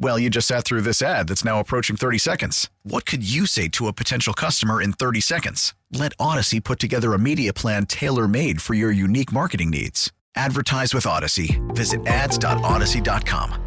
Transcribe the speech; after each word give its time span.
Well, 0.00 0.18
you 0.18 0.30
just 0.30 0.46
sat 0.46 0.64
through 0.64 0.82
this 0.82 1.02
ad 1.02 1.26
that's 1.28 1.44
now 1.44 1.58
approaching 1.58 1.96
30 1.96 2.18
seconds. 2.18 2.70
What 2.84 3.04
could 3.04 3.28
you 3.28 3.46
say 3.46 3.68
to 3.68 3.88
a 3.88 3.92
potential 3.92 4.32
customer 4.32 4.80
in 4.80 4.92
30 4.92 5.20
seconds? 5.20 5.74
Let 5.92 6.16
Audacy 6.18 6.62
put 6.62 6.78
together 6.78 7.14
a 7.14 7.18
media 7.18 7.52
plan 7.52 7.86
tailor 7.86 8.28
made 8.28 8.62
for 8.62 8.74
your 8.74 8.92
unique 8.92 9.32
marketing 9.32 9.70
needs. 9.70 10.12
Advertise 10.36 10.94
with 10.94 11.04
Audacy. 11.04 11.58
Visit 11.74 12.06
ads.audacy.com. 12.06 13.64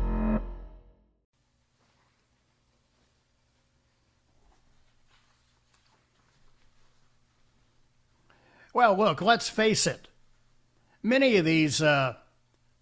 Well, 8.74 8.98
look, 8.98 9.22
let's 9.22 9.50
face 9.50 9.86
it. 9.86 10.08
Many 11.04 11.36
of 11.36 11.44
these 11.44 11.82
uh, 11.82 12.14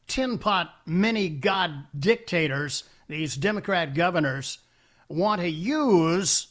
tin 0.07 0.37
pot 0.37 0.71
mini 0.85 1.29
god 1.29 1.87
dictators, 1.97 2.83
these 3.09 3.35
Democrat 3.35 3.93
governors, 3.93 4.59
want 5.09 5.41
to 5.41 5.49
use 5.49 6.47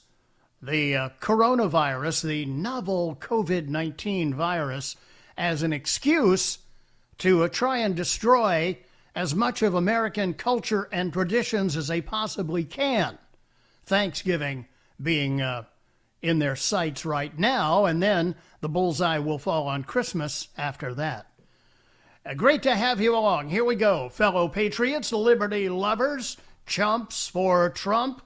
the 0.61 0.97
uh, 0.97 1.09
coronavirus, 1.21 2.25
the 2.25 2.45
novel 2.45 3.17
COVID 3.21 3.69
19 3.69 4.35
virus, 4.35 4.97
as 5.37 5.63
an 5.63 5.73
excuse 5.73 6.59
to 7.19 7.45
uh, 7.45 7.49
try 7.49 7.79
and 7.79 7.95
destroy 7.95 8.77
as 9.15 9.35
much 9.35 9.63
of 9.63 9.75
American 9.75 10.35
culture 10.35 10.89
and 10.91 11.13
traditions 11.13 11.77
as 11.77 11.87
they 11.87 12.01
possibly 12.01 12.65
can. 12.65 13.17
Thanksgiving 13.87 14.67
being 15.01 15.41
uh, 15.41 15.65
in 16.23 16.41
their 16.41 16.57
sights 16.57 17.07
right 17.07 17.39
now, 17.39 17.85
and 17.85 18.03
then 18.03 18.35
the 18.61 18.69
bullseye 18.69 19.19
will 19.19 19.39
fall 19.39 19.69
on 19.69 19.85
Christmas 19.85 20.49
after 20.59 20.93
that. 20.95 21.27
Uh, 22.27 22.35
great 22.35 22.65
to 22.65 22.75
have 22.75 23.01
you 23.01 23.17
along. 23.17 23.49
Here 23.49 23.65
we 23.65 23.77
go, 23.77 24.09
fellow 24.09 24.49
patriots, 24.49 25.13
liberty 25.13 25.69
lovers, 25.69 26.37
chumps 26.69 27.27
for 27.27 27.71
Trump. 27.71 28.23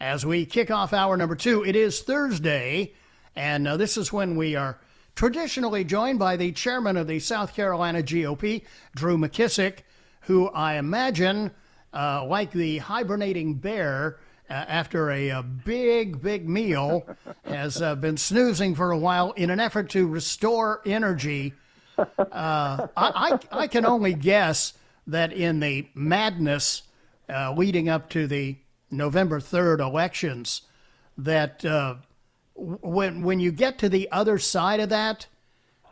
As 0.00 0.26
we 0.26 0.44
kick 0.44 0.70
off 0.70 0.92
hour 0.92 1.16
number 1.16 1.36
two, 1.36 1.64
it 1.64 1.76
is 1.76 2.00
Thursday, 2.00 2.94
and 3.36 3.68
uh, 3.68 3.76
this 3.76 3.96
is 3.96 4.12
when 4.12 4.36
we 4.36 4.56
are 4.56 4.80
traditionally 5.14 5.84
joined 5.84 6.18
by 6.18 6.36
the 6.36 6.50
chairman 6.50 6.96
of 6.96 7.06
the 7.06 7.20
South 7.20 7.54
Carolina 7.54 8.02
GOP, 8.02 8.64
Drew 8.96 9.16
McKissick, 9.16 9.80
who 10.22 10.48
I 10.48 10.74
imagine, 10.74 11.52
uh, 11.92 12.26
like 12.26 12.50
the 12.50 12.78
hibernating 12.78 13.54
bear, 13.54 14.18
uh, 14.50 14.52
after 14.52 15.10
a, 15.10 15.28
a, 15.28 15.42
big, 15.42 16.20
big 16.20 16.48
meal, 16.48 17.06
has 17.44 17.80
uh, 17.80 17.94
been 17.94 18.16
snoozing 18.16 18.74
for 18.74 18.90
a 18.90 18.98
while 18.98 19.32
in 19.32 19.50
an 19.50 19.60
effort 19.60 19.90
to 19.90 20.06
restore 20.06 20.80
energy. 20.84 21.54
Uh, 21.98 22.06
I, 22.18 22.88
I, 22.96 23.38
I, 23.52 23.66
can 23.68 23.86
only 23.86 24.14
guess 24.14 24.74
that 25.06 25.32
in 25.32 25.60
the 25.60 25.88
madness 25.94 26.82
uh, 27.28 27.54
leading 27.56 27.88
up 27.88 28.08
to 28.10 28.26
the 28.26 28.56
November 28.90 29.40
3rd 29.40 29.80
elections, 29.80 30.62
that 31.18 31.64
uh, 31.64 31.96
when, 32.54 33.22
when 33.22 33.40
you 33.40 33.52
get 33.52 33.78
to 33.78 33.88
the 33.88 34.10
other 34.10 34.38
side 34.38 34.80
of 34.80 34.88
that, 34.90 35.26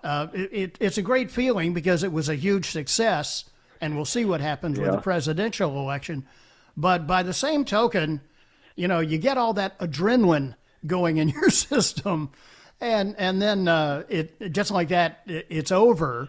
uh, 0.04 0.28
it, 0.32 0.76
it's 0.80 0.98
a 0.98 1.02
great 1.02 1.30
feeling 1.30 1.72
because 1.72 2.02
it 2.02 2.12
was 2.12 2.28
a 2.28 2.34
huge 2.34 2.70
success, 2.70 3.44
and 3.80 3.94
we'll 3.94 4.04
see 4.04 4.24
what 4.24 4.40
happens 4.40 4.78
yeah. 4.78 4.84
with 4.84 4.92
the 4.92 5.00
presidential 5.00 5.78
election. 5.78 6.26
But 6.76 7.06
by 7.06 7.22
the 7.22 7.34
same 7.34 7.64
token, 7.64 8.20
you 8.74 8.88
know, 8.88 9.00
you 9.00 9.18
get 9.18 9.38
all 9.38 9.52
that 9.54 9.78
adrenaline 9.78 10.54
going 10.86 11.18
in 11.18 11.28
your 11.30 11.50
system, 11.50 12.30
and 12.80 13.14
and 13.18 13.40
then 13.40 13.68
uh, 13.68 14.04
it 14.08 14.52
just 14.52 14.70
like 14.70 14.88
that, 14.88 15.20
it, 15.26 15.46
it's 15.48 15.72
over. 15.72 16.28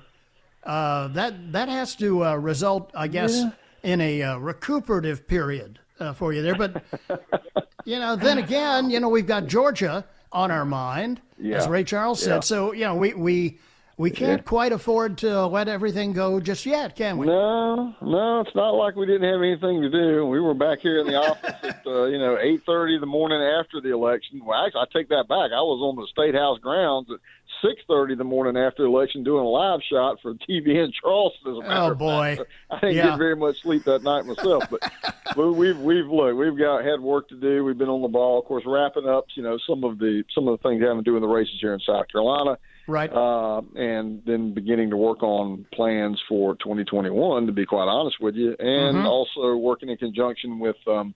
Uh, 0.64 1.08
that 1.10 1.52
that 1.52 1.68
has 1.68 1.96
to 1.96 2.26
uh, 2.26 2.36
result, 2.36 2.92
I 2.94 3.08
guess, 3.08 3.38
yeah. 3.38 3.52
In 3.84 4.02
a 4.02 4.24
uh, 4.24 4.38
recuperative 4.38 5.28
period 5.28 5.80
uh, 6.00 6.14
for 6.14 6.34
you 6.34 6.42
there. 6.42 6.56
But 6.56 6.84
you 7.86 8.00
know, 8.00 8.16
then 8.16 8.38
again, 8.38 8.90
you 8.90 9.00
know, 9.00 9.10
we've 9.10 9.28
got 9.28 9.48
Georgia 9.48 10.06
on 10.32 10.50
our 10.52 10.66
mind, 10.66 11.22
yeah. 11.38 11.58
as 11.58 11.68
Ray 11.68 11.84
Charles 11.84 12.22
said. 12.22 12.36
Yeah. 12.36 12.40
So 12.42 12.74
you 12.74 12.86
know, 12.86 12.96
we 12.96 13.14
we 13.14 13.60
we 13.98 14.10
can't 14.10 14.42
yeah. 14.42 14.50
quite 14.50 14.72
afford 14.72 15.20
to 15.20 15.46
let 15.46 15.68
everything 15.68 16.14
go 16.14 16.40
just 16.40 16.66
yet, 16.66 16.96
can 16.96 17.18
we? 17.18 17.28
No, 17.28 17.94
no, 18.02 18.40
it's 18.40 18.56
not 18.56 18.72
like 18.72 18.96
we 18.96 19.06
didn't 19.06 19.30
have 19.32 19.42
anything 19.42 19.82
to 19.84 19.90
do. 19.90 20.26
We 20.26 20.40
were 20.40 20.56
back 20.56 20.80
here 20.80 21.00
in 21.00 21.06
the 21.06 21.16
office 21.16 21.56
at 21.62 21.86
uh, 21.86 22.06
you 22.06 22.18
know 22.18 22.38
eight 22.42 22.62
thirty 22.66 22.98
the 23.00 23.06
morning 23.06 23.42
after 23.42 23.82
the 23.82 23.94
election. 23.94 24.42
Well, 24.44 24.66
actually, 24.66 24.82
I 24.82 24.86
take 24.98 25.10
that 25.10 25.28
back. 25.28 25.52
I 25.54 25.62
was 25.62 25.80
on 25.82 25.96
the 25.96 26.08
state 26.08 26.34
house 26.34 26.60
grounds 26.60 27.10
at 27.12 27.20
six 27.64 27.82
thirty 27.88 28.16
the 28.16 28.24
morning 28.24 28.62
after 28.62 28.84
the 28.84 28.90
election 28.90 29.24
doing 29.24 29.44
a 29.44 29.48
live 29.48 29.80
shot 29.90 30.18
for 30.22 30.34
TV 30.34 30.84
in 30.84 30.92
Charleston. 31.02 31.52
As 31.52 31.58
a 31.58 31.62
matter 31.62 31.94
oh 31.94 31.96
boy, 31.96 32.38
I 32.70 32.80
didn't 32.80 32.96
yeah. 32.96 33.10
get 33.10 33.18
very 33.18 33.36
much 33.36 33.62
sleep 33.62 33.84
that 33.86 34.04
night 34.04 34.26
myself. 34.26 34.66
But, 34.70 34.92
we've 35.38 35.78
we've 35.80 36.08
look, 36.08 36.36
we've 36.38 36.58
got 36.58 36.86
had 36.86 37.00
work 37.00 37.30
to 37.30 37.36
do. 37.36 37.64
We've 37.64 37.78
been 37.78 37.90
on 37.90 38.02
the 38.02 38.08
ball, 38.08 38.40
of 38.40 38.46
course, 38.46 38.64
wrapping 38.68 39.08
up. 39.08 39.26
You 39.36 39.44
know 39.44 39.58
some 39.68 39.84
of 39.84 39.98
the 40.00 40.24
some 40.36 40.48
of 40.48 40.60
the 40.60 40.70
things 40.70 40.82
having 40.82 40.98
to 40.98 41.04
do 41.04 41.14
with 41.14 41.24
the 41.24 41.28
races 41.28 41.56
here 41.60 41.74
in 41.74 41.80
South 41.80 42.08
Carolina 42.12 42.58
right? 42.88 43.12
Uh, 43.12 43.62
and 43.76 44.22
then 44.26 44.54
beginning 44.54 44.90
to 44.90 44.98
work 44.98 45.24
on 45.24 45.66
plans 45.74 46.22
for 46.28 46.56
2021. 46.56 47.46
To 47.46 47.52
be 47.52 47.66
quite 47.66 47.88
honest 47.88 48.18
with 48.20 48.36
you, 48.36 48.56
and 48.60 48.98
mm-hmm. 48.98 49.06
also 49.06 49.56
working 49.56 49.90
in 49.90 49.98
conjunction 49.98 50.60
with 50.60 50.76
um, 50.88 51.14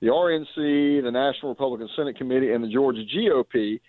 the 0.00 0.08
RNC, 0.08 1.02
the 1.02 1.10
National 1.10 1.50
Republican 1.50 1.88
Senate 1.96 2.16
Committee, 2.16 2.52
and 2.52 2.62
the 2.62 2.68
Georgia 2.68 3.02
GOP. 3.04 3.80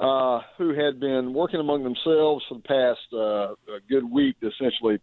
Uh, 0.00 0.40
who 0.56 0.74
had 0.74 1.00
been 1.00 1.34
working 1.34 1.58
among 1.58 1.82
themselves 1.82 2.44
for 2.48 2.54
the 2.54 2.60
past 2.60 3.00
uh, 3.12 3.54
good 3.88 4.08
week 4.08 4.38
to 4.38 4.46
essentially 4.46 5.00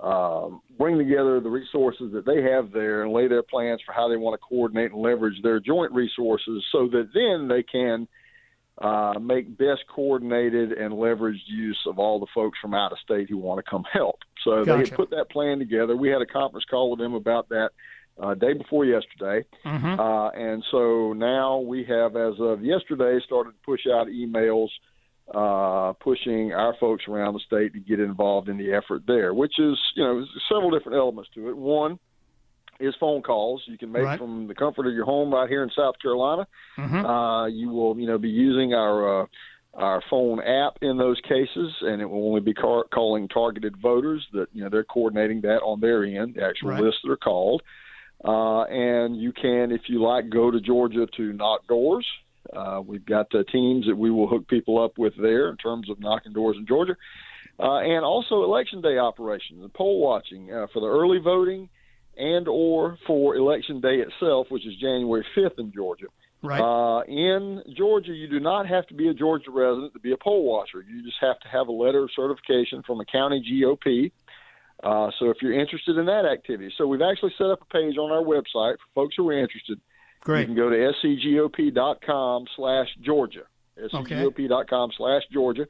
um, 0.00 0.60
bring 0.76 0.98
together 0.98 1.38
the 1.38 1.48
resources 1.48 2.12
that 2.12 2.26
they 2.26 2.42
have 2.42 2.72
there 2.72 3.04
and 3.04 3.12
lay 3.12 3.28
their 3.28 3.44
plans 3.44 3.80
for 3.86 3.92
how 3.92 4.08
they 4.08 4.16
want 4.16 4.34
to 4.34 4.44
coordinate 4.44 4.90
and 4.90 5.00
leverage 5.00 5.40
their 5.44 5.60
joint 5.60 5.92
resources 5.92 6.64
so 6.72 6.88
that 6.88 7.10
then 7.14 7.46
they 7.46 7.62
can 7.62 8.08
uh, 8.78 9.16
make 9.20 9.56
best 9.56 9.84
coordinated 9.94 10.72
and 10.72 10.92
leveraged 10.92 11.46
use 11.46 11.78
of 11.86 12.00
all 12.00 12.18
the 12.18 12.26
folks 12.34 12.58
from 12.60 12.74
out 12.74 12.90
of 12.90 12.98
state 12.98 13.30
who 13.30 13.38
want 13.38 13.64
to 13.64 13.70
come 13.70 13.84
help. 13.92 14.18
So 14.42 14.64
gotcha. 14.64 14.72
they 14.72 14.88
had 14.88 14.96
put 14.96 15.10
that 15.10 15.30
plan 15.30 15.60
together. 15.60 15.96
We 15.96 16.08
had 16.08 16.20
a 16.20 16.26
conference 16.26 16.64
call 16.68 16.90
with 16.90 16.98
them 16.98 17.14
about 17.14 17.48
that 17.50 17.70
uh, 18.20 18.34
day 18.34 18.52
before 18.52 18.84
yesterday, 18.84 19.46
mm-hmm. 19.64 20.00
uh, 20.00 20.30
and 20.30 20.64
so 20.70 21.12
now 21.12 21.58
we 21.58 21.84
have, 21.84 22.16
as 22.16 22.34
of 22.38 22.64
yesterday, 22.64 23.18
started 23.24 23.50
to 23.50 23.56
push 23.64 23.80
out 23.92 24.06
emails. 24.08 24.68
Uh, 25.32 25.92
pushing 25.94 26.52
our 26.52 26.74
folks 26.80 27.04
around 27.08 27.32
the 27.32 27.40
state 27.46 27.72
to 27.72 27.78
get 27.78 28.00
involved 28.00 28.48
in 28.48 28.58
the 28.58 28.72
effort 28.72 29.02
there, 29.06 29.32
which 29.32 29.58
is, 29.58 29.78
you 29.94 30.02
know, 30.02 30.26
several 30.48 30.68
different 30.68 30.98
elements 30.98 31.30
to 31.32 31.48
it. 31.48 31.56
One, 31.56 31.98
is 32.82 32.94
phone 32.98 33.22
calls 33.22 33.62
you 33.66 33.78
can 33.78 33.92
make 33.92 34.02
right. 34.02 34.18
from 34.18 34.48
the 34.48 34.54
comfort 34.54 34.86
of 34.86 34.92
your 34.92 35.04
home 35.04 35.32
right 35.32 35.48
here 35.48 35.62
in 35.62 35.70
South 35.70 35.94
Carolina. 36.02 36.46
Mm-hmm. 36.76 37.06
Uh, 37.06 37.46
you 37.46 37.68
will, 37.68 37.98
you 37.98 38.06
know, 38.06 38.18
be 38.18 38.28
using 38.28 38.74
our 38.74 39.22
uh, 39.22 39.26
our 39.74 40.02
phone 40.10 40.40
app 40.40 40.76
in 40.82 40.98
those 40.98 41.18
cases, 41.26 41.72
and 41.80 42.02
it 42.02 42.06
will 42.06 42.28
only 42.28 42.40
be 42.40 42.52
car- 42.52 42.84
calling 42.92 43.28
targeted 43.28 43.76
voters. 43.80 44.26
That 44.32 44.48
you 44.52 44.62
know 44.62 44.68
they're 44.68 44.84
coordinating 44.84 45.40
that 45.42 45.60
on 45.62 45.80
their 45.80 46.04
end, 46.04 46.34
the 46.34 46.44
actual 46.44 46.70
right. 46.70 46.82
lists 46.82 47.00
that 47.04 47.12
are 47.12 47.16
called. 47.16 47.62
Uh, 48.24 48.62
and 48.64 49.16
you 49.16 49.32
can, 49.32 49.72
if 49.72 49.82
you 49.88 50.02
like, 50.02 50.30
go 50.30 50.50
to 50.50 50.60
Georgia 50.60 51.06
to 51.16 51.32
knock 51.32 51.66
doors. 51.66 52.06
Uh, 52.52 52.80
we've 52.84 53.06
got 53.06 53.34
uh, 53.34 53.42
teams 53.50 53.86
that 53.86 53.96
we 53.96 54.10
will 54.10 54.28
hook 54.28 54.46
people 54.48 54.82
up 54.82 54.98
with 54.98 55.14
there 55.20 55.48
in 55.48 55.56
terms 55.56 55.88
of 55.90 55.98
knocking 56.00 56.32
doors 56.32 56.56
in 56.56 56.66
Georgia, 56.66 56.96
uh, 57.58 57.78
and 57.78 58.04
also 58.04 58.44
election 58.44 58.80
day 58.80 58.98
operations 58.98 59.62
and 59.62 59.72
poll 59.72 60.00
watching 60.00 60.52
uh, 60.52 60.66
for 60.72 60.80
the 60.80 60.86
early 60.86 61.18
voting 61.18 61.68
and 62.16 62.46
or 62.48 62.98
for 63.06 63.36
election 63.36 63.80
day 63.80 63.96
itself, 63.96 64.48
which 64.50 64.66
is 64.66 64.74
January 64.76 65.24
5th 65.36 65.58
in 65.58 65.72
Georgia. 65.72 66.06
Right. 66.42 66.60
Uh, 66.60 67.02
in 67.04 67.62
Georgia, 67.76 68.12
you 68.12 68.28
do 68.28 68.40
not 68.40 68.66
have 68.66 68.86
to 68.88 68.94
be 68.94 69.08
a 69.08 69.14
Georgia 69.14 69.50
resident 69.50 69.92
to 69.94 70.00
be 70.00 70.12
a 70.12 70.16
poll 70.16 70.44
watcher. 70.44 70.84
You 70.86 71.02
just 71.04 71.18
have 71.20 71.38
to 71.40 71.48
have 71.48 71.68
a 71.68 71.72
letter 71.72 72.02
of 72.02 72.10
certification 72.14 72.82
from 72.82 73.00
a 73.00 73.04
county 73.04 73.40
GOP 73.40 74.10
Uh, 74.82 75.10
so 75.18 75.30
if 75.30 75.36
you're 75.40 75.58
interested 75.58 75.96
in 75.96 76.06
that 76.06 76.24
activity, 76.24 76.72
so 76.76 76.86
we've 76.86 77.02
actually 77.02 77.32
set 77.38 77.48
up 77.48 77.62
a 77.62 77.64
page 77.66 77.96
on 77.96 78.10
our 78.10 78.22
website 78.22 78.74
for 78.74 78.86
folks 78.94 79.14
who 79.16 79.28
are 79.28 79.38
interested. 79.38 79.80
Great. 80.20 80.40
You 80.40 80.46
can 80.46 80.56
go 80.56 80.70
to 80.70 80.92
scgop.com 81.02 82.46
slash 82.56 82.88
Georgia, 83.04 83.42
scgop.com 83.78 84.90
slash 84.96 85.22
Georgia. 85.32 85.66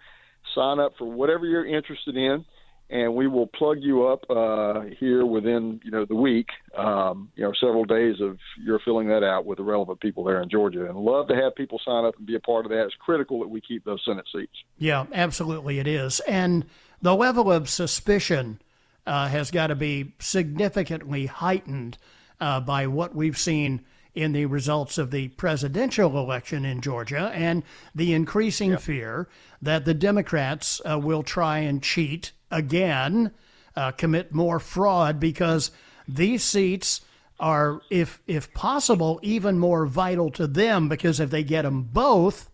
Sign 0.54 0.78
up 0.80 0.92
for 0.98 1.10
whatever 1.10 1.46
you're 1.46 1.64
interested 1.64 2.16
in, 2.16 2.44
and 2.90 3.14
we 3.14 3.26
will 3.26 3.46
plug 3.46 3.78
you 3.80 4.06
up 4.06 4.24
uh, 4.28 4.82
here 4.98 5.24
within 5.24 5.80
you 5.84 5.90
know 5.90 6.04
the 6.04 6.14
week. 6.14 6.48
Um, 6.76 7.30
you 7.36 7.44
know, 7.44 7.52
several 7.60 7.84
days 7.84 8.16
of 8.20 8.38
you're 8.62 8.80
filling 8.80 9.08
that 9.08 9.22
out 9.22 9.46
with 9.46 9.58
the 9.58 9.64
relevant 9.64 10.00
people 10.00 10.24
there 10.24 10.42
in 10.42 10.48
Georgia, 10.48 10.86
and 10.86 10.98
love 10.98 11.28
to 11.28 11.34
have 11.34 11.54
people 11.54 11.80
sign 11.84 12.04
up 12.04 12.16
and 12.16 12.26
be 12.26 12.34
a 12.34 12.40
part 12.40 12.66
of 12.66 12.70
that. 12.70 12.84
It's 12.84 12.94
critical 12.98 13.40
that 13.40 13.48
we 13.48 13.60
keep 13.60 13.84
those 13.84 14.02
Senate 14.04 14.26
seats. 14.34 14.52
Yeah, 14.78 15.06
absolutely, 15.12 15.78
it 15.78 15.86
is, 15.86 16.20
and 16.20 16.64
the 17.00 17.14
level 17.14 17.52
of 17.52 17.68
suspicion 17.68 18.58
uh, 19.06 19.28
has 19.28 19.50
got 19.50 19.68
to 19.68 19.74
be 19.74 20.14
significantly 20.18 21.26
heightened 21.26 21.98
uh, 22.40 22.60
by 22.60 22.86
what 22.86 23.14
we've 23.14 23.38
seen 23.38 23.84
in 24.14 24.32
the 24.32 24.46
results 24.46 24.98
of 24.98 25.10
the 25.10 25.28
presidential 25.28 26.18
election 26.18 26.64
in 26.64 26.80
Georgia 26.80 27.32
and 27.34 27.62
the 27.94 28.12
increasing 28.12 28.76
fear 28.76 29.28
that 29.60 29.84
the 29.84 29.94
Democrats 29.94 30.80
uh, 30.88 30.98
will 30.98 31.22
try 31.22 31.58
and 31.60 31.82
cheat 31.82 32.32
again, 32.50 33.30
uh, 33.74 33.90
commit 33.92 34.34
more 34.34 34.60
fraud 34.60 35.18
because 35.18 35.70
these 36.06 36.44
seats 36.44 37.00
are, 37.40 37.80
if 37.90 38.22
if 38.26 38.52
possible, 38.54 39.18
even 39.22 39.58
more 39.58 39.86
vital 39.86 40.30
to 40.30 40.46
them 40.46 40.88
because 40.88 41.18
if 41.18 41.30
they 41.30 41.42
get 41.42 41.62
them 41.62 41.82
both, 41.82 42.50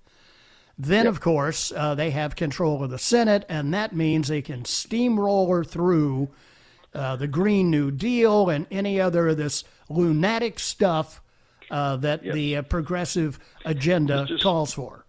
then 0.79 1.07
of 1.07 1.21
course 1.21 1.73
uh, 1.75 1.95
they 1.95 2.11
have 2.11 2.37
control 2.37 2.83
of 2.83 2.91
the 2.91 2.99
Senate, 2.99 3.45
and 3.49 3.75
that 3.75 3.95
means 3.95 4.29
they 4.29 4.43
can 4.43 4.65
steamroller 4.65 5.65
through 5.65 6.29
uh, 6.95 7.17
the 7.17 7.27
Green 7.27 7.71
New 7.71 7.91
Deal 7.91 8.49
and 8.49 8.67
any 8.71 9.01
other 9.01 9.29
of 9.29 9.37
this 9.37 9.65
lunatic 9.89 10.59
stuff 10.59 11.21
uh, 11.71 11.97
that 11.97 12.23
the 12.23 12.57
uh, 12.57 12.63
progressive 12.63 13.39
agenda 13.65 14.25
just- 14.27 14.43
calls 14.43 14.73
for. 14.73 15.05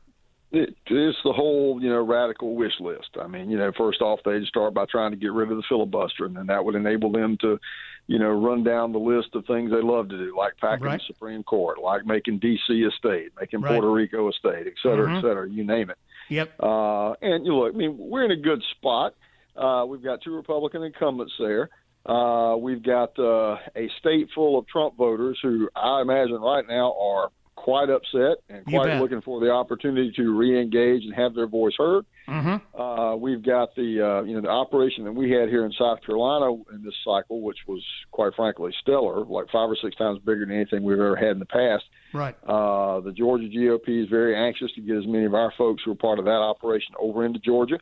It, 0.51 0.75
it's 0.87 1.17
the 1.23 1.31
whole, 1.31 1.79
you 1.81 1.89
know, 1.89 2.03
radical 2.03 2.55
wish 2.55 2.79
list. 2.79 3.09
I 3.21 3.27
mean, 3.27 3.51
you 3.51 3.57
know, 3.57 3.71
first 3.77 4.01
off, 4.01 4.19
they'd 4.25 4.45
start 4.45 4.73
by 4.73 4.85
trying 4.85 5.11
to 5.11 5.17
get 5.17 5.31
rid 5.31 5.51
of 5.51 5.57
the 5.57 5.63
filibuster, 5.69 6.25
and 6.25 6.35
then 6.35 6.47
that 6.47 6.65
would 6.65 6.73
enable 6.73 7.11
them 7.11 7.37
to, 7.41 7.59
you 8.07 8.17
know, 8.17 8.29
run 8.31 8.63
down 8.63 8.91
the 8.91 8.97
list 8.99 9.35
of 9.35 9.45
things 9.45 9.69
they 9.69 9.81
love 9.81 10.09
to 10.09 10.17
do, 10.17 10.35
like 10.35 10.57
packing 10.57 10.85
Right. 10.85 10.99
the 10.99 11.13
Supreme 11.13 11.43
Court, 11.43 11.77
like 11.79 12.03
making 12.03 12.39
D.C. 12.39 12.83
a 12.83 12.89
state, 12.97 13.31
making 13.39 13.61
Right. 13.61 13.73
Puerto 13.73 13.91
Rico 13.91 14.27
a 14.27 14.33
state, 14.33 14.65
et 14.65 14.73
cetera, 14.81 15.15
et 15.17 15.21
cetera, 15.21 15.47
you 15.47 15.63
name 15.63 15.91
it. 15.91 15.97
Yep. 16.29 16.55
Uh, 16.59 17.11
and 17.21 17.45
you 17.45 17.55
look, 17.55 17.73
I 17.75 17.77
mean, 17.77 17.95
we're 17.99 18.25
in 18.25 18.31
a 18.31 18.35
good 18.35 18.63
spot. 18.71 19.13
Uh, 19.55 19.85
we've 19.87 20.03
got 20.03 20.21
two 20.23 20.35
Republican 20.35 20.81
incumbents 20.81 21.33
there. 21.37 21.69
Uh, 22.05 22.55
we've 22.57 22.81
got 22.81 23.17
uh, 23.19 23.57
a 23.75 23.87
state 23.99 24.29
full 24.33 24.57
of 24.57 24.65
Trump 24.67 24.95
voters 24.95 25.37
who 25.43 25.69
I 25.75 26.01
imagine 26.01 26.39
right 26.41 26.65
now 26.67 26.95
are 26.99 27.29
quite 27.63 27.89
upset 27.89 28.37
and 28.49 28.65
quite 28.65 28.99
looking 28.99 29.21
for 29.21 29.39
the 29.39 29.51
opportunity 29.51 30.11
to 30.15 30.37
re-engage 30.37 31.03
and 31.03 31.13
have 31.13 31.35
their 31.35 31.47
voice 31.47 31.73
heard. 31.77 32.05
Mm-hmm. 32.27 32.79
Uh, 32.79 33.15
we've 33.15 33.43
got 33.43 33.75
the 33.75 34.01
uh, 34.01 34.23
you 34.23 34.35
know 34.35 34.41
the 34.41 34.49
operation 34.49 35.03
that 35.03 35.11
we 35.11 35.29
had 35.31 35.49
here 35.49 35.65
in 35.65 35.71
South 35.73 35.99
Carolina 36.05 36.53
in 36.73 36.83
this 36.83 36.93
cycle, 37.03 37.41
which 37.41 37.57
was 37.67 37.83
quite 38.11 38.33
frankly 38.35 38.71
stellar, 38.81 39.25
like 39.25 39.47
five 39.51 39.69
or 39.69 39.75
six 39.81 39.95
times 39.97 40.19
bigger 40.19 40.45
than 40.45 40.55
anything 40.55 40.83
we've 40.83 40.97
ever 40.97 41.15
had 41.15 41.31
in 41.31 41.39
the 41.39 41.45
past. 41.45 41.83
Right. 42.13 42.35
Uh, 42.47 43.01
the 43.01 43.11
Georgia 43.11 43.45
GOP 43.45 44.03
is 44.03 44.09
very 44.09 44.35
anxious 44.35 44.71
to 44.75 44.81
get 44.81 44.97
as 44.97 45.07
many 45.07 45.25
of 45.25 45.33
our 45.33 45.53
folks 45.57 45.83
who 45.83 45.91
are 45.91 45.95
part 45.95 46.19
of 46.19 46.25
that 46.25 46.31
operation 46.31 46.95
over 46.99 47.25
into 47.25 47.39
Georgia. 47.39 47.79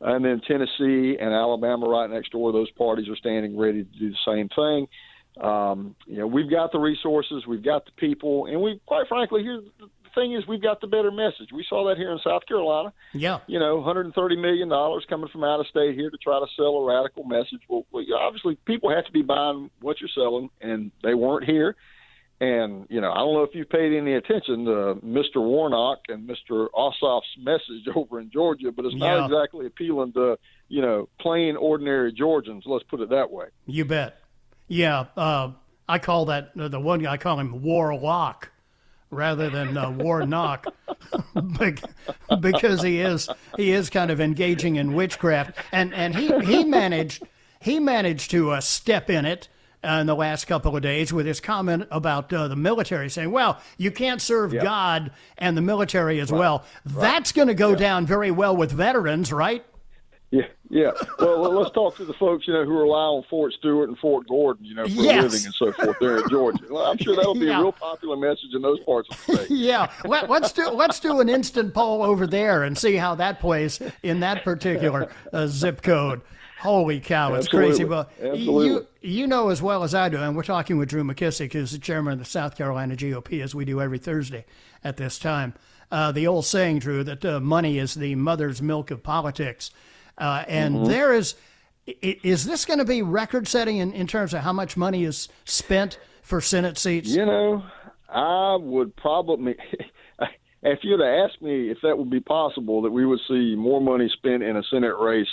And 0.00 0.24
then 0.24 0.42
Tennessee 0.46 1.16
and 1.18 1.32
Alabama 1.32 1.88
right 1.88 2.10
next 2.10 2.32
door, 2.32 2.52
those 2.52 2.70
parties 2.72 3.08
are 3.08 3.16
standing 3.16 3.56
ready 3.56 3.82
to 3.82 3.98
do 3.98 4.10
the 4.10 4.16
same 4.26 4.48
thing. 4.50 4.88
Um, 5.40 5.94
you 6.06 6.18
know, 6.18 6.26
we've 6.26 6.50
got 6.50 6.72
the 6.72 6.78
resources, 6.78 7.46
we've 7.46 7.62
got 7.64 7.84
the 7.84 7.92
people, 7.92 8.46
and 8.46 8.60
we, 8.62 8.80
quite 8.86 9.06
frankly, 9.08 9.42
here's 9.42 9.64
the 9.78 9.88
thing 10.14 10.32
is 10.32 10.46
we've 10.46 10.62
got 10.62 10.80
the 10.80 10.86
better 10.86 11.10
message. 11.10 11.50
We 11.52 11.64
saw 11.68 11.86
that 11.88 11.98
here 11.98 12.10
in 12.10 12.18
South 12.24 12.46
Carolina 12.46 12.92
Yeah. 13.12 13.40
you 13.46 13.58
know, 13.58 13.76
130 13.76 14.36
million 14.36 14.70
dollars 14.70 15.04
coming 15.10 15.28
from 15.28 15.44
out 15.44 15.60
of 15.60 15.66
state 15.66 15.94
here 15.94 16.08
to 16.08 16.16
try 16.16 16.38
to 16.40 16.46
sell 16.56 16.76
a 16.78 16.84
radical 16.86 17.24
message. 17.24 17.60
Well, 17.68 17.84
well, 17.92 18.02
obviously, 18.18 18.54
people 18.64 18.88
have 18.94 19.04
to 19.04 19.12
be 19.12 19.20
buying 19.22 19.70
what 19.82 20.00
you're 20.00 20.08
selling, 20.14 20.48
and 20.62 20.90
they 21.02 21.12
weren't 21.14 21.44
here. 21.44 21.76
And 22.40 22.86
you 22.90 23.00
know, 23.00 23.10
I 23.12 23.16
don't 23.18 23.32
know 23.34 23.42
if 23.44 23.54
you've 23.54 23.68
paid 23.70 23.94
any 23.96 24.14
attention 24.14 24.64
to 24.66 24.98
Mr. 25.04 25.36
Warnock 25.36 26.00
and 26.08 26.28
Mr. 26.28 26.68
Ossoff's 26.74 27.24
message 27.38 27.86
over 27.94 28.20
in 28.20 28.30
Georgia, 28.30 28.72
but 28.72 28.84
it's 28.86 28.94
Yeah. 28.94 29.18
not 29.18 29.30
exactly 29.30 29.66
appealing 29.66 30.12
to 30.14 30.38
you 30.68 30.80
know 30.82 31.08
plain 31.20 31.56
ordinary 31.56 32.12
Georgians. 32.12 32.64
Let's 32.66 32.84
put 32.84 33.00
it 33.00 33.08
that 33.10 33.30
way. 33.30 33.46
You 33.66 33.84
bet. 33.86 34.18
Yeah, 34.68 35.06
uh, 35.16 35.52
I 35.88 35.98
call 35.98 36.26
that 36.26 36.52
uh, 36.58 36.68
the 36.68 36.80
one 36.80 37.06
I 37.06 37.16
call 37.16 37.38
him 37.38 37.62
Warlock 37.62 38.50
rather 39.10 39.48
than 39.48 39.76
uh, 39.76 39.90
Warnock, 39.90 40.66
Bec- 41.34 41.82
because 42.40 42.82
he 42.82 43.00
is 43.00 43.28
he 43.56 43.70
is 43.70 43.90
kind 43.90 44.10
of 44.10 44.20
engaging 44.20 44.76
in 44.76 44.94
witchcraft, 44.94 45.56
and 45.72 45.94
and 45.94 46.14
he 46.16 46.36
he 46.40 46.64
managed 46.64 47.22
he 47.60 47.78
managed 47.78 48.30
to 48.32 48.50
uh, 48.50 48.60
step 48.60 49.10
in 49.10 49.24
it. 49.24 49.48
Uh, 49.84 49.98
in 50.00 50.06
the 50.06 50.16
last 50.16 50.46
couple 50.46 50.74
of 50.74 50.82
days, 50.82 51.12
with 51.12 51.26
his 51.26 51.38
comment 51.38 51.86
about 51.92 52.32
uh, 52.32 52.48
the 52.48 52.56
military, 52.56 53.08
saying, 53.08 53.30
"Well, 53.30 53.60
you 53.76 53.92
can't 53.92 54.20
serve 54.20 54.52
God 54.52 55.12
and 55.38 55.56
the 55.56 55.60
military 55.60 56.18
as 56.18 56.32
well." 56.32 56.64
That's 56.84 57.30
going 57.30 57.46
to 57.48 57.54
go 57.54 57.76
down 57.76 58.04
very 58.04 58.32
well 58.32 58.56
with 58.56 58.72
veterans, 58.72 59.32
right? 59.32 59.64
Yeah, 60.36 60.46
yeah. 60.68 60.90
Well, 61.18 61.40
well, 61.40 61.52
let's 61.52 61.70
talk 61.70 61.96
to 61.96 62.04
the 62.04 62.12
folks 62.14 62.46
you 62.46 62.52
know 62.52 62.64
who 62.64 62.72
rely 62.78 62.98
on 63.04 63.22
Fort 63.30 63.52
Stewart 63.52 63.88
and 63.88 63.96
Fort 63.98 64.26
Gordon, 64.28 64.64
you 64.64 64.74
know, 64.74 64.84
for 64.84 64.90
Yes. 64.90 65.18
a 65.20 65.22
living 65.22 65.44
and 65.46 65.54
so 65.54 65.72
forth 65.72 65.96
there 66.00 66.18
in 66.18 66.28
Georgia. 66.28 66.64
Well, 66.68 66.84
I'm 66.84 66.98
sure 66.98 67.14
that'll 67.16 67.34
be 67.34 67.46
Yeah. 67.46 67.58
a 67.58 67.62
real 67.62 67.72
popular 67.72 68.16
message 68.16 68.50
in 68.54 68.62
those 68.62 68.80
parts 68.80 69.08
of 69.10 69.24
the 69.26 69.36
state. 69.36 69.50
yeah, 69.56 69.90
Let, 70.04 70.28
let's 70.28 70.52
do 70.52 70.68
let's 70.70 71.00
do 71.00 71.20
an 71.20 71.28
instant 71.28 71.72
poll 71.74 72.02
over 72.02 72.26
there 72.26 72.64
and 72.64 72.76
see 72.76 72.96
how 72.96 73.14
that 73.14 73.40
plays 73.40 73.80
in 74.02 74.20
that 74.20 74.44
particular 74.44 75.10
uh, 75.32 75.46
zip 75.46 75.82
code. 75.82 76.20
Holy 76.60 77.00
cow, 77.00 77.34
it's 77.34 77.48
crazy! 77.48 77.82
Absolutely. 77.84 77.84
But 78.18 78.30
Absolutely. 78.32 78.66
you 78.68 78.86
you 79.02 79.26
know 79.26 79.50
as 79.50 79.60
well 79.62 79.84
as 79.84 79.94
I 79.94 80.08
do, 80.08 80.16
and 80.16 80.34
we're 80.34 80.42
talking 80.42 80.78
with 80.78 80.88
Drew 80.88 81.04
McKissick, 81.04 81.52
who's 81.52 81.70
the 81.72 81.78
chairman 81.78 82.14
of 82.14 82.18
the 82.18 82.24
South 82.24 82.56
Carolina 82.56 82.96
GOP, 82.96 83.42
as 83.42 83.54
we 83.54 83.64
do 83.64 83.80
every 83.80 83.98
Thursday 83.98 84.44
at 84.82 84.96
this 84.96 85.18
time. 85.18 85.54
Uh, 85.92 86.10
the 86.10 86.26
old 86.26 86.44
saying, 86.44 86.80
Drew, 86.80 87.04
that 87.04 87.24
uh, 87.24 87.38
money 87.38 87.78
is 87.78 87.94
the 87.94 88.16
mother's 88.16 88.60
milk 88.60 88.90
of 88.90 89.04
politics, 89.04 89.70
uh, 90.18 90.44
and 90.48 90.76
Mm-hmm. 90.76 90.84
there 90.86 91.12
is, 91.12 91.34
is 91.86 92.44
this 92.46 92.64
going 92.64 92.78
to 92.78 92.84
be 92.84 93.02
record 93.02 93.46
setting 93.48 93.78
in, 93.78 93.92
in 93.92 94.06
terms 94.06 94.34
of 94.34 94.40
how 94.40 94.52
much 94.52 94.76
money 94.76 95.04
is 95.04 95.28
spent 95.44 95.98
for 96.22 96.40
Senate 96.40 96.78
seats? 96.78 97.08
You 97.08 97.26
know, 97.26 97.64
I 98.08 98.56
would 98.60 98.96
probably, 98.96 99.56
if 100.62 100.80
you'd 100.82 101.00
have 101.00 101.30
asked 101.30 101.40
me 101.42 101.70
if 101.70 101.78
that 101.82 101.96
would 101.98 102.10
be 102.10 102.20
possible, 102.20 102.82
that 102.82 102.90
we 102.90 103.06
would 103.06 103.20
see 103.28 103.54
more 103.56 103.80
money 103.80 104.08
spent 104.12 104.42
in 104.42 104.56
a 104.56 104.62
Senate 104.64 104.96
race 104.98 105.28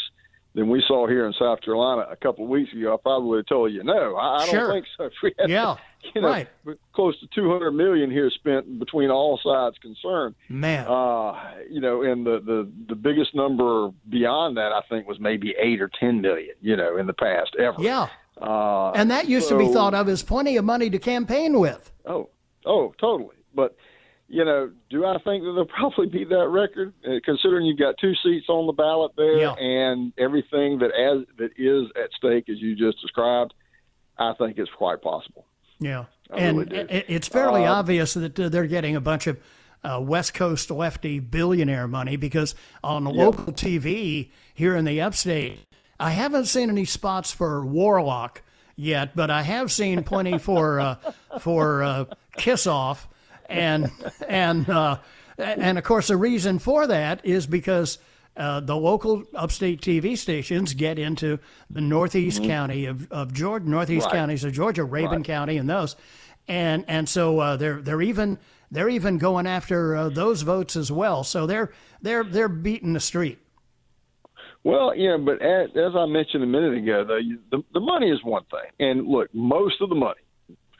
than 0.56 0.70
we 0.70 0.84
saw 0.88 1.08
here 1.08 1.26
in 1.26 1.34
South 1.34 1.62
Carolina 1.62 2.06
a 2.12 2.16
couple 2.16 2.44
of 2.44 2.50
weeks 2.50 2.72
ago, 2.74 2.94
I 2.94 2.98
probably 3.02 3.30
would 3.30 3.38
have 3.38 3.46
told 3.48 3.72
you 3.74 3.84
no. 3.84 4.16
I, 4.16 4.38
I 4.44 4.46
Sure. 4.48 4.60
don't 4.62 4.72
think 4.74 4.86
so. 4.98 5.04
If 5.06 5.14
we 5.24 5.34
had, 5.40 5.50
Yeah, 5.50 5.76
you 6.14 6.22
know, 6.22 6.28
right. 6.30 6.48
close 6.94 7.20
to 7.22 7.28
200 7.34 7.72
million 7.72 8.12
here 8.12 8.30
spent 8.30 8.78
between 8.80 9.10
all 9.10 9.40
sides 9.44 9.78
concerned. 9.82 10.36
Man. 10.50 10.86
Uh, 10.88 11.34
you 11.70 11.82
know, 11.82 12.04
and 12.04 12.26
the, 12.26 12.40
the 12.46 12.72
the 12.90 12.96
biggest 12.96 13.34
number 13.36 13.90
beyond 14.10 14.58
that, 14.58 14.72
I 14.72 14.82
think, 14.90 15.08
was 15.08 15.20
maybe 15.20 15.56
eight 15.60 15.82
or 15.82 15.90
10 16.00 16.22
million. 16.22 16.56
You 16.62 16.76
know, 16.76 16.98
in 16.98 17.08
the 17.08 17.14
past 17.14 17.56
ever. 17.60 17.78
Yeah. 17.82 18.08
Uh, 18.42 18.92
And 18.92 19.10
that 19.12 19.28
used 19.30 19.48
to 19.50 19.58
be 19.58 19.68
thought 19.72 19.94
of 19.94 20.10
as 20.10 20.24
plenty 20.24 20.58
of 20.58 20.66
money 20.66 20.90
to 20.90 21.00
campaign 21.00 21.60
with. 21.60 21.92
Oh, 22.06 22.30
oh, 22.66 22.94
totally. 23.00 23.36
But 23.56 23.76
you 24.34 24.44
know, 24.44 24.72
do 24.90 25.06
I 25.06 25.14
think 25.20 25.44
that 25.44 25.54
they'll 25.54 25.66
probably 25.80 26.08
beat 26.08 26.30
that 26.30 26.48
record? 26.50 26.94
Uh, 27.06 27.20
considering 27.24 27.66
you've 27.66 27.78
got 27.80 27.96
two 28.00 28.14
seats 28.24 28.48
on 28.50 28.66
the 28.68 28.74
ballot 28.74 29.12
there, 29.16 29.38
Yeah. 29.38 29.54
and 29.54 30.12
everything 30.18 30.80
that 30.80 30.92
as 30.92 31.26
that 31.38 31.52
is 31.58 31.90
at 31.96 32.12
stake, 32.18 32.50
as 32.50 32.60
you 32.60 32.76
just 32.76 33.00
described, 33.02 33.54
I 34.18 34.34
think 34.34 34.58
it's 34.58 34.72
quite 34.78 35.02
possible. 35.02 35.46
Yeah. 35.80 36.06
I 36.32 36.38
and 36.40 36.72
really 36.72 37.04
it's 37.08 37.28
fairly 37.28 37.66
Uh, 37.66 37.74
obvious 37.74 38.14
that 38.16 38.40
uh, 38.40 38.50
they're 38.50 38.66
getting 38.68 38.96
a 38.96 39.02
bunch 39.02 39.28
of 39.28 39.38
uh, 39.84 40.00
West 40.02 40.34
Coast 40.34 40.72
lefty 40.72 41.20
billionaire 41.20 41.88
money 41.88 42.16
because 42.16 42.56
on 42.84 43.04
local 43.04 43.52
TV 43.54 44.30
here 44.54 44.76
in 44.76 44.86
the 44.86 45.02
upstate, 45.02 45.60
I 46.00 46.12
haven't 46.12 46.46
seen 46.46 46.70
any 46.70 46.86
spots 46.86 47.32
for 47.32 47.64
Warlock 47.66 48.42
yet, 48.76 49.16
but 49.16 49.30
I 49.30 49.42
have 49.44 49.72
seen 49.72 50.04
plenty 50.04 50.38
for 50.40 50.80
uh, 50.80 50.96
for 51.40 51.84
uh, 51.84 52.06
Kiss 52.38 52.66
Off, 52.66 53.08
and 53.54 53.92
and 54.28 54.70
uh, 54.70 54.98
and 55.38 55.78
of 55.78 55.84
course 55.84 56.08
the 56.08 56.18
reason 56.18 56.60
for 56.60 56.88
that 56.88 57.26
is 57.26 57.48
because. 57.48 57.98
Uh, 58.36 58.60
the 58.60 58.76
local 58.76 59.24
upstate 59.36 59.80
TV 59.80 60.18
stations 60.18 60.74
get 60.74 60.98
into 60.98 61.38
the 61.70 61.80
northeast 61.82 62.44
county 62.44 62.86
of, 62.88 63.08
of 63.12 63.32
Georgia, 63.32 63.70
northeast 63.70 64.08
Mm-hmm. 64.08 64.16
Right. 64.16 64.22
counties 64.22 64.44
of 64.44 64.54
Georgia, 64.54 64.82
Rabun 64.82 65.24
County, 65.24 65.58
and 65.58 65.70
those, 65.70 65.96
and 66.48 66.84
and 66.88 67.08
so 67.08 67.38
uh, 67.38 67.58
they're 67.58 67.80
they're 67.80 68.02
even 68.02 68.40
they're 68.72 68.90
even 68.90 69.20
going 69.20 69.46
after 69.46 69.96
uh, 69.96 70.10
those 70.10 70.42
votes 70.42 70.76
as 70.76 70.92
well. 70.92 71.24
So 71.24 71.46
they're 71.46 71.72
they're 72.02 72.24
they're 72.24 72.50
beating 72.50 72.94
the 72.94 73.00
street. 73.00 73.38
Well, 74.64 74.96
yeah, 74.96 75.18
but 75.18 75.40
as, 75.42 75.70
as 75.76 75.96
I 75.96 76.08
mentioned 76.08 76.44
a 76.44 76.48
minute 76.48 76.76
ago, 76.76 77.04
though, 77.08 77.18
you, 77.18 77.38
the, 77.52 77.64
the 77.74 77.82
money 77.82 78.10
is 78.10 78.24
one 78.24 78.46
thing, 78.50 78.72
and 78.80 79.06
look, 79.08 79.30
most 79.32 79.76
of 79.80 79.90
the 79.90 79.96
money, 79.96 80.22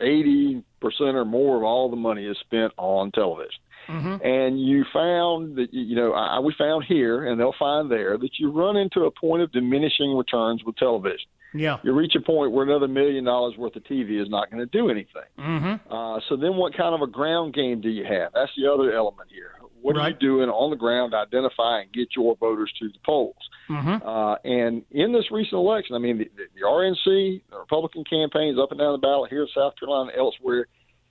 eighty 0.02 0.64
percent 0.84 1.16
or 1.16 1.26
more 1.26 1.58
of 1.58 1.64
all 1.64 1.90
the 1.90 1.96
money 1.96 2.26
is 2.26 2.38
spent 2.40 2.74
on 2.78 3.12
television. 3.12 3.62
Mm-hmm. 3.88 4.26
And 4.26 4.62
you 4.62 4.86
found 4.94 5.58
that 5.58 5.74
you 5.74 5.96
know 5.96 6.14
I, 6.14 6.40
we 6.40 6.54
found 6.58 6.86
here, 6.86 7.26
and 7.26 7.40
they'll 7.40 7.56
find 7.58 7.92
there 7.92 8.18
that 8.18 8.30
you 8.38 8.52
run 8.52 8.78
into 8.78 9.02
a 9.06 9.12
point 9.12 9.42
of 9.42 9.52
diminishing 9.52 10.16
returns 10.16 10.64
with 10.64 10.76
television. 10.78 11.28
Yeah, 11.54 11.78
you 11.84 11.94
reach 11.94 12.16
a 12.16 12.22
point 12.22 12.52
where 12.52 12.66
another 12.66 12.88
million 12.88 13.26
dollars 13.26 13.56
worth 13.58 13.76
of 13.76 13.84
TV 13.84 14.22
is 14.22 14.30
not 14.30 14.50
going 14.50 14.60
to 14.60 14.78
do 14.78 14.90
anything. 14.90 15.30
Mm-hmm. 15.38 15.94
Uh, 15.94 16.20
so 16.30 16.36
then, 16.36 16.56
what 16.56 16.76
kind 16.76 16.96
of 16.96 17.02
a 17.02 17.08
ground 17.08 17.54
game 17.54 17.82
do 17.82 17.90
you 17.90 18.06
have? 18.06 18.32
That's 18.34 18.52
the 18.58 18.72
other 18.72 18.94
element 18.94 19.30
here. 19.32 19.52
What 19.84 19.98
right. 19.98 20.06
are 20.06 20.10
you 20.12 20.16
doing 20.16 20.50
on 20.50 20.70
the 20.70 20.78
ground 20.78 21.12
to 21.12 21.18
identify 21.18 21.82
and 21.82 21.92
get 21.92 22.16
your 22.16 22.38
voters 22.38 22.72
to 22.80 22.88
the 22.88 23.00
polls? 23.06 23.36
Mm-hmm. 23.70 24.08
Uh, 24.08 24.36
and 24.46 24.84
in 24.92 25.12
this 25.12 25.30
recent 25.30 25.60
election, 25.60 25.94
I 25.94 26.00
mean, 26.00 26.20
the, 26.20 26.32
the, 26.56 26.66
RNC, 26.66 27.42
the 27.52 27.60
Republican 27.60 28.06
campaigns 28.06 28.58
up 28.58 28.72
and 28.72 28.80
down 28.80 28.94
the 28.94 28.98
ballot 28.98 29.30
here 29.30 29.42
in 29.42 29.50
South 29.54 29.74
Carolina, 29.78 30.14
elsewhere, 30.18 30.68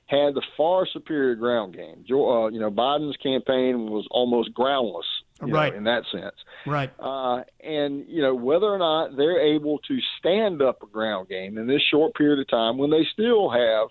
had 0.07 0.35
the 0.35 0.43
far 0.57 0.87
superior 0.91 1.35
ground 1.35 1.75
game. 1.75 2.05
Uh, 2.11 2.49
you 2.49 2.61
know, 2.61 2.71
Biden's 2.71 3.17
campaign 3.19 3.91
was 3.91 4.09
almost 4.11 4.55
groundless, 4.55 5.07
right, 5.43 5.73
know, 5.73 5.79
in 5.79 5.85
that 5.85 6.05
sense, 6.11 6.35
right. 6.67 6.91
Uh, 6.99 7.43
and 7.63 8.07
you 8.09 8.23
know, 8.23 8.35
whether 8.35 8.67
or 8.67 8.79
not 8.79 9.17
they're 9.19 9.55
able 9.55 9.81
to 9.89 9.99
stand 10.19 10.63
up 10.63 10.83
a 10.83 10.87
ground 10.87 11.29
game 11.29 11.59
in 11.59 11.67
this 11.67 11.83
short 11.91 12.15
period 12.15 12.41
of 12.41 12.49
time, 12.49 12.79
when 12.79 12.91
they 12.91 13.07
still 13.13 13.51
have 13.51 13.89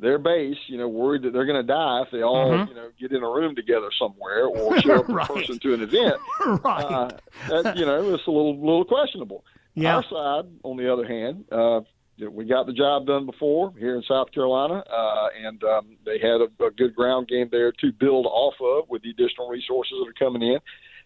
their 0.00 0.18
base, 0.18 0.56
you 0.66 0.78
know, 0.78 0.88
worried 0.88 1.22
that 1.22 1.32
they're 1.32 1.46
going 1.46 1.60
to 1.60 1.66
die 1.66 2.02
if 2.02 2.10
they 2.10 2.22
all, 2.22 2.50
mm-hmm. 2.50 2.68
you 2.68 2.74
know, 2.74 2.90
get 2.98 3.12
in 3.12 3.22
a 3.22 3.28
room 3.28 3.54
together 3.54 3.90
somewhere 3.98 4.46
or 4.46 4.80
show 4.80 5.00
up 5.00 5.08
right. 5.08 5.28
in 5.28 5.36
person 5.36 5.58
to 5.58 5.74
an 5.74 5.82
event. 5.82 6.16
right. 6.64 6.84
Uh, 6.84 7.10
that, 7.48 7.76
you 7.76 7.84
know, 7.84 8.14
it's 8.14 8.26
a 8.26 8.30
little 8.30 8.58
little 8.58 8.84
questionable. 8.84 9.44
Yeah. 9.74 9.96
Our 9.96 10.02
side, 10.04 10.50
on 10.64 10.76
the 10.76 10.92
other 10.92 11.06
hand, 11.06 11.44
uh, 11.52 11.80
we 12.28 12.44
got 12.44 12.66
the 12.66 12.72
job 12.72 13.06
done 13.06 13.24
before 13.24 13.72
here 13.78 13.96
in 13.96 14.02
South 14.02 14.32
Carolina, 14.32 14.82
uh, 14.90 15.28
and 15.42 15.62
um, 15.64 15.96
they 16.04 16.18
had 16.18 16.40
a, 16.40 16.64
a 16.64 16.70
good 16.70 16.94
ground 16.94 17.28
game 17.28 17.48
there 17.50 17.72
to 17.72 17.92
build 17.92 18.26
off 18.26 18.54
of 18.60 18.88
with 18.88 19.02
the 19.02 19.10
additional 19.10 19.48
resources 19.48 19.94
that 20.00 20.08
are 20.08 20.26
coming 20.26 20.42
in. 20.42 20.58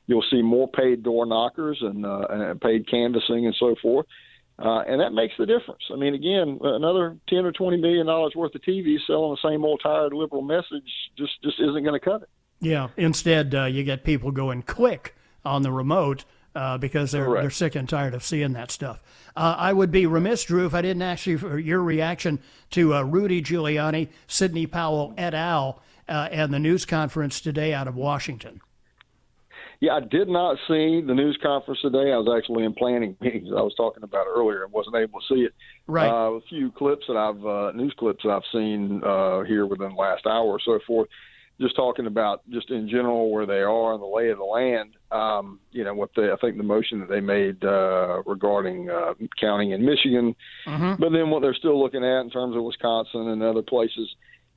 You'll 0.06 0.24
see 0.30 0.42
more 0.42 0.68
paid 0.68 1.02
door 1.02 1.24
knockers 1.24 1.78
and, 1.80 2.04
uh, 2.04 2.26
and 2.28 2.60
paid 2.60 2.90
canvassing 2.90 3.46
and 3.46 3.54
so 3.58 3.74
forth. 3.80 4.06
Uh, 4.56 4.80
and 4.86 5.00
that 5.00 5.12
makes 5.12 5.34
the 5.36 5.46
difference. 5.46 5.82
I 5.92 5.96
mean, 5.96 6.14
again, 6.14 6.58
another 6.62 7.16
ten 7.28 7.44
or 7.44 7.50
twenty 7.52 7.76
million 7.76 8.06
dollars 8.06 8.34
worth 8.36 8.54
of 8.54 8.62
TV 8.62 8.98
selling 9.06 9.30
the 9.32 9.48
same 9.48 9.64
old 9.64 9.80
tired 9.82 10.12
liberal 10.12 10.42
message 10.42 10.88
just 11.18 11.32
just 11.42 11.58
isn't 11.58 11.82
going 11.82 11.98
to 11.98 12.04
cut 12.04 12.22
it. 12.22 12.28
Yeah. 12.60 12.88
Instead, 12.96 13.54
uh, 13.54 13.64
you 13.64 13.82
get 13.82 14.04
people 14.04 14.30
going 14.30 14.62
quick 14.62 15.16
on 15.44 15.62
the 15.62 15.72
remote 15.72 16.24
uh, 16.54 16.78
because 16.78 17.10
they're 17.10 17.24
Correct. 17.24 17.42
they're 17.42 17.50
sick 17.50 17.74
and 17.74 17.88
tired 17.88 18.14
of 18.14 18.22
seeing 18.22 18.52
that 18.52 18.70
stuff. 18.70 19.02
Uh, 19.36 19.56
I 19.58 19.72
would 19.72 19.90
be 19.90 20.06
remiss, 20.06 20.44
Drew, 20.44 20.66
if 20.66 20.74
I 20.74 20.82
didn't 20.82 21.02
ask 21.02 21.26
you 21.26 21.36
for 21.36 21.58
your 21.58 21.82
reaction 21.82 22.38
to 22.70 22.94
uh, 22.94 23.02
Rudy 23.02 23.42
Giuliani, 23.42 24.08
Sidney 24.28 24.66
Powell 24.66 25.14
et 25.18 25.34
al. 25.34 25.82
Uh, 26.06 26.28
and 26.30 26.52
the 26.52 26.58
news 26.58 26.84
conference 26.84 27.40
today 27.40 27.72
out 27.72 27.88
of 27.88 27.96
Washington. 27.96 28.60
Yeah, 29.84 29.96
I 29.96 30.00
did 30.00 30.28
not 30.28 30.56
see 30.66 31.02
the 31.06 31.12
news 31.12 31.38
conference 31.42 31.82
today. 31.82 32.10
I 32.10 32.16
was 32.16 32.34
actually 32.34 32.64
in 32.64 32.72
planning 32.72 33.18
meetings. 33.20 33.48
I 33.50 33.60
was 33.60 33.74
talking 33.76 34.02
about 34.02 34.26
earlier 34.26 34.64
and 34.64 34.72
wasn't 34.72 34.96
able 34.96 35.20
to 35.20 35.26
see 35.28 35.40
it. 35.42 35.52
Right. 35.86 36.08
Uh, 36.08 36.32
a 36.32 36.40
few 36.48 36.70
clips 36.70 37.04
that 37.06 37.18
I've 37.18 37.44
uh, 37.44 37.72
news 37.72 37.94
clips 37.98 38.22
that 38.24 38.30
I've 38.30 38.50
seen 38.50 39.02
uh, 39.04 39.42
here 39.42 39.66
within 39.66 39.90
the 39.90 40.00
last 40.00 40.24
hour 40.24 40.46
or 40.46 40.58
so 40.64 40.78
forth. 40.86 41.10
Just 41.60 41.76
talking 41.76 42.06
about 42.06 42.48
just 42.48 42.70
in 42.70 42.88
general 42.88 43.30
where 43.30 43.44
they 43.44 43.60
are 43.60 43.92
and 43.92 44.00
the 44.00 44.06
lay 44.06 44.30
of 44.30 44.38
the 44.38 44.44
land. 44.44 44.94
Um, 45.12 45.60
you 45.70 45.84
know 45.84 45.94
what 45.94 46.08
they 46.16 46.30
I 46.30 46.36
think 46.40 46.56
the 46.56 46.62
motion 46.62 47.00
that 47.00 47.10
they 47.10 47.20
made 47.20 47.62
uh, 47.62 48.22
regarding 48.24 48.88
uh, 48.88 49.12
counting 49.38 49.72
in 49.72 49.84
Michigan, 49.84 50.34
mm-hmm. 50.66 50.94
but 50.98 51.12
then 51.12 51.28
what 51.28 51.42
they're 51.42 51.54
still 51.54 51.78
looking 51.78 52.02
at 52.02 52.22
in 52.22 52.30
terms 52.30 52.56
of 52.56 52.62
Wisconsin 52.62 53.28
and 53.28 53.42
other 53.42 53.62
places. 53.62 54.08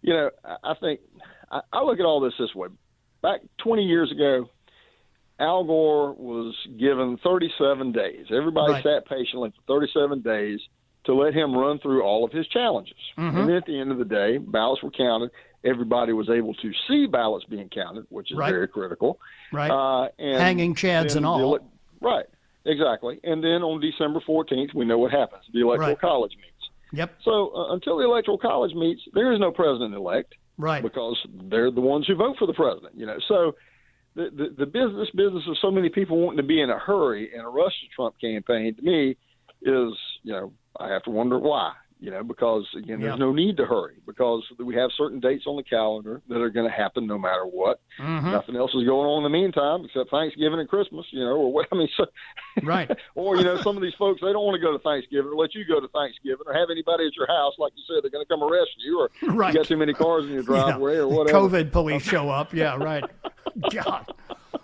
You 0.01 0.13
know, 0.13 0.29
I, 0.45 0.71
I 0.71 0.73
think 0.75 1.01
I, 1.51 1.59
I 1.73 1.83
look 1.83 1.99
at 1.99 2.05
all 2.05 2.21
this 2.21 2.33
this 2.39 2.55
way. 2.55 2.69
Back 3.21 3.41
20 3.57 3.83
years 3.83 4.11
ago, 4.11 4.49
Al 5.39 5.63
Gore 5.63 6.13
was 6.13 6.55
given 6.79 7.17
37 7.17 7.91
days. 7.91 8.25
Everybody 8.31 8.73
Right. 8.73 8.83
sat 8.83 9.05
patiently 9.05 9.51
for 9.51 9.61
37 9.67 10.21
days 10.21 10.59
to 11.03 11.13
let 11.13 11.33
him 11.33 11.55
run 11.55 11.79
through 11.79 12.01
all 12.03 12.25
of 12.25 12.31
his 12.31 12.47
challenges. 12.47 12.97
Mhm. 13.17 13.39
And 13.39 13.49
then 13.49 13.55
at 13.55 13.65
the 13.65 13.79
end 13.79 13.91
of 13.91 13.97
the 13.97 14.05
day, 14.05 14.37
ballots 14.39 14.81
were 14.83 14.89
counted. 14.91 15.29
Everybody 15.63 16.11
was 16.13 16.29
able 16.29 16.53
to 16.55 16.71
see 16.87 17.05
ballots 17.05 17.45
being 17.45 17.69
counted, 17.69 18.05
which 18.09 18.31
is 18.31 18.37
Right. 18.37 18.51
very 18.51 18.67
critical. 18.67 19.19
Right. 19.53 19.69
Uh, 19.71 20.09
and 20.19 20.37
Hanging 20.39 20.75
chads 20.75 21.15
and 21.15 21.25
all. 21.25 21.39
ele- 21.39 21.59
right, 22.01 22.25
exactly. 22.65 23.19
And 23.23 23.43
then 23.43 23.63
on 23.63 23.79
December 23.79 24.19
14th, 24.19 24.73
we 24.73 24.85
know 24.85 24.97
what 24.97 25.11
happens. 25.11 25.43
The 25.53 25.61
Electoral 25.61 25.89
Right. 25.89 25.99
College 25.99 26.35
meets. 26.37 26.69
Yep. 26.93 27.15
So 27.21 27.49
uh, 27.55 27.73
until 27.73 27.97
the 27.97 28.05
Electoral 28.05 28.37
College 28.37 28.73
meets, 28.73 29.01
there 29.13 29.31
is 29.31 29.39
no 29.39 29.51
president 29.51 29.93
elect 29.93 30.35
Right. 30.57 30.81
because 30.81 31.17
they're 31.43 31.69
the 31.71 31.81
ones 31.81 32.07
who 32.07 32.15
vote 32.15 32.37
for 32.37 32.47
the 32.47 32.53
president. 32.53 32.95
You 32.97 33.05
know, 33.05 33.19
so 33.27 33.55
the, 34.17 34.55
the 34.57 34.65
business 34.65 35.07
business 35.15 35.43
of 35.47 35.57
so 35.61 35.69
many 35.69 35.89
people 35.89 36.19
wanting 36.19 36.37
to 36.37 36.43
be 36.43 36.61
in 36.61 36.69
a 36.69 36.79
hurry 36.79 37.29
and 37.33 37.45
a 37.45 37.49
rush 37.49 37.73
to 37.81 37.95
Trump 37.95 38.15
campaign 38.19 38.75
to 38.75 38.81
me 38.81 39.11
is 39.61 39.93
you 40.23 40.33
know 40.33 40.51
I 40.79 40.89
have 40.89 41.03
to 41.03 41.11
wonder 41.11 41.37
why. 41.37 41.73
You 41.99 42.11
know, 42.11 42.23
because 42.23 42.63
again, 42.77 43.01
there's 43.01 43.13
Yeah. 43.13 43.25
no 43.25 43.33
need 43.33 43.57
to 43.57 43.65
hurry 43.65 43.95
because 44.05 44.43
we 44.59 44.75
have 44.75 44.91
certain 44.95 45.19
dates 45.19 45.45
on 45.47 45.55
the 45.55 45.63
calendar 45.63 46.21
that 46.29 46.39
are 46.39 46.51
going 46.51 46.67
to 46.69 46.71
happen 46.75 47.07
no 47.07 47.17
matter 47.17 47.43
what. 47.45 47.79
Mhm. 47.99 48.31
Nothing 48.31 48.55
else 48.55 48.69
is 48.75 48.83
going 48.85 49.07
on 49.09 49.17
in 49.17 49.23
the 49.23 49.29
meantime 49.35 49.83
except 49.85 50.11
Thanksgiving 50.11 50.59
and 50.59 50.69
Christmas. 50.69 51.07
You 51.11 51.21
know, 51.21 51.35
or 51.37 51.51
what 51.51 51.67
I 51.71 51.75
mean, 51.75 51.89
so, 51.97 52.05
Right. 52.61 52.91
or 53.15 53.35
you 53.37 53.43
know, 53.43 53.57
some 53.57 53.75
of 53.77 53.81
these 53.81 53.95
folks 53.95 54.21
they 54.21 54.31
don't 54.31 54.45
want 54.45 54.55
to 54.55 54.61
go 54.61 54.71
to 54.71 54.79
Thanksgiving 54.79 55.31
or 55.31 55.35
let 55.35 55.55
you 55.55 55.65
go 55.65 55.79
to 55.79 55.87
Thanksgiving 55.87 56.45
or 56.45 56.53
have 56.53 56.69
anybody 56.69 57.07
at 57.07 57.15
your 57.15 57.25
house, 57.27 57.55
like 57.57 57.73
you 57.75 57.83
said, 57.87 58.03
they're 58.03 58.11
going 58.11 58.23
to 58.23 58.29
come 58.31 58.43
arrest 58.43 58.71
you 58.77 58.99
or 58.99 59.09
Right. 59.33 59.51
you 59.53 59.59
got 59.59 59.65
too 59.65 59.77
many 59.77 59.93
cars 59.93 60.25
in 60.25 60.33
your 60.33 60.43
driveway 60.43 60.95
Yeah. 60.97 61.01
or 61.01 61.07
whatever. 61.07 61.39
COVID 61.49 61.71
police 61.71 62.03
show 62.03 62.29
up. 62.29 62.53
Yeah, 62.53 62.77
right. 62.77 63.03
God. 63.71 64.05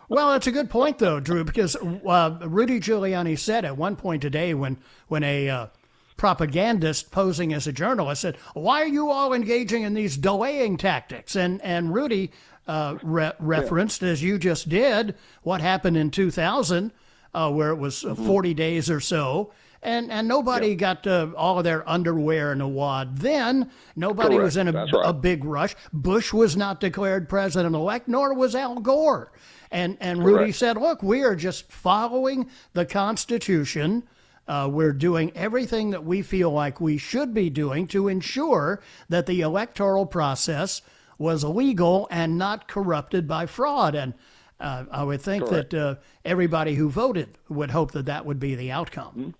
Well, 0.08 0.30
that's 0.32 0.46
a 0.46 0.52
good 0.52 0.70
point, 0.70 1.00
though, 1.00 1.20
Drew, 1.20 1.44
because 1.44 1.76
uh, 1.76 2.38
Rudy 2.46 2.80
Giuliani 2.80 3.40
said 3.40 3.66
at 3.66 3.76
one 3.76 3.96
point 3.96 4.22
today 4.22 4.54
when 4.54 4.78
when 5.08 5.24
a 5.24 5.50
uh, 5.50 5.68
propagandist 6.18 7.12
posing 7.12 7.54
as 7.54 7.68
a 7.68 7.72
journalist 7.72 8.22
said, 8.22 8.38
"Why 8.54 8.82
are 8.82 8.88
you 8.88 9.10
all 9.10 9.34
engaging 9.34 9.84
in 9.84 9.94
these 9.94 10.18
delaying 10.18 10.78
tactics?" 10.78 11.36
And 11.36 11.62
and 11.62 11.94
Rudy 11.94 12.32
uh, 12.68 12.98
re- 13.04 13.34
referenced, 13.40 14.04
as 14.04 14.24
you 14.24 14.38
just 14.38 14.70
did, 14.70 15.16
what 15.42 15.62
happened 15.62 15.98
in 15.98 16.12
2000, 16.12 16.92
uh, 17.34 17.52
where 17.52 17.70
it 17.70 17.78
was 17.78 18.06
uh, 18.06 18.16
40 18.16 18.54
days 18.54 18.90
or 18.90 19.00
so. 19.00 19.52
And, 19.82 20.10
and 20.12 20.30
nobody 20.30 20.76
got 20.76 21.06
uh, 21.06 21.28
all 21.36 21.58
of 21.58 21.66
their 21.66 21.88
underwear 21.90 22.54
in 22.54 22.62
a 22.62 22.68
wad 22.68 23.18
then. 23.18 23.70
Nobody 23.98 24.30
Correct. 24.36 24.44
was 24.44 24.58
in 24.58 24.70
a, 24.70 24.72
right. 24.72 24.90
a 25.04 25.12
big 25.12 25.44
rush. 25.44 25.76
Bush 25.92 26.32
was 26.32 26.56
not 26.56 26.80
declared 26.80 27.28
president 27.28 27.76
elect, 27.76 28.08
nor 28.08 28.34
was 28.34 28.56
Al 28.56 28.76
Gore. 28.76 29.34
And 29.72 29.98
and 30.00 30.24
Rudy 30.24 30.46
Correct. 30.46 30.58
said, 30.58 30.78
"Look, 30.78 31.04
we 31.04 31.24
are 31.24 31.36
just 31.36 31.70
following 31.70 32.50
the 32.72 32.86
Constitution. 32.86 34.04
Uh, 34.48 34.70
we're 34.72 34.94
doing 34.94 35.32
everything 35.36 35.92
that 35.92 36.04
we 36.04 36.22
feel 36.22 36.52
like 36.52 36.82
we 36.82 36.98
should 36.98 37.34
be 37.34 37.50
doing 37.50 37.88
to 37.88 38.08
ensure 38.08 38.82
that 39.08 39.26
the 39.26 39.42
electoral 39.42 40.06
process 40.06 40.82
was 41.18 41.44
legal 41.44 42.08
and 42.12 42.38
not 42.38 42.68
corrupted 42.68 43.28
by 43.28 43.46
fraud." 43.46 43.96
And 43.96 44.14
uh, 44.60 44.86
I 44.92 45.04
would 45.04 45.22
think 45.22 45.46
Correct. 45.46 45.72
that 45.72 45.80
uh, 45.80 45.96
everybody 46.26 46.76
who 46.76 46.90
voted 46.90 47.38
would 47.50 47.72
hope 47.72 47.92
that 47.92 48.06
that 48.06 48.26
would 48.26 48.40
be 48.40 48.56
the 48.56 48.72
outcome. 48.72 49.36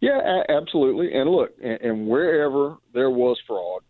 Yeah, 0.00 0.20
a- 0.20 0.50
absolutely. 0.52 1.12
And 1.12 1.30
look, 1.30 1.50
and, 1.62 1.80
and 1.80 2.08
wherever 2.08 2.76
there 2.94 3.10
was 3.10 3.38
fraud, 3.46 3.82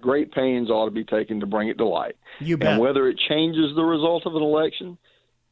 great 0.00 0.32
pains 0.32 0.70
ought 0.70 0.86
to 0.86 0.90
be 0.90 1.04
taken 1.04 1.40
to 1.40 1.46
bring 1.46 1.68
it 1.68 1.78
to 1.78 1.86
light. 1.86 2.16
You 2.40 2.56
bet. 2.56 2.72
And 2.72 2.80
whether 2.80 3.08
it 3.08 3.18
changes 3.28 3.74
the 3.74 3.84
result 3.84 4.26
of 4.26 4.34
an 4.34 4.42
election 4.42 4.98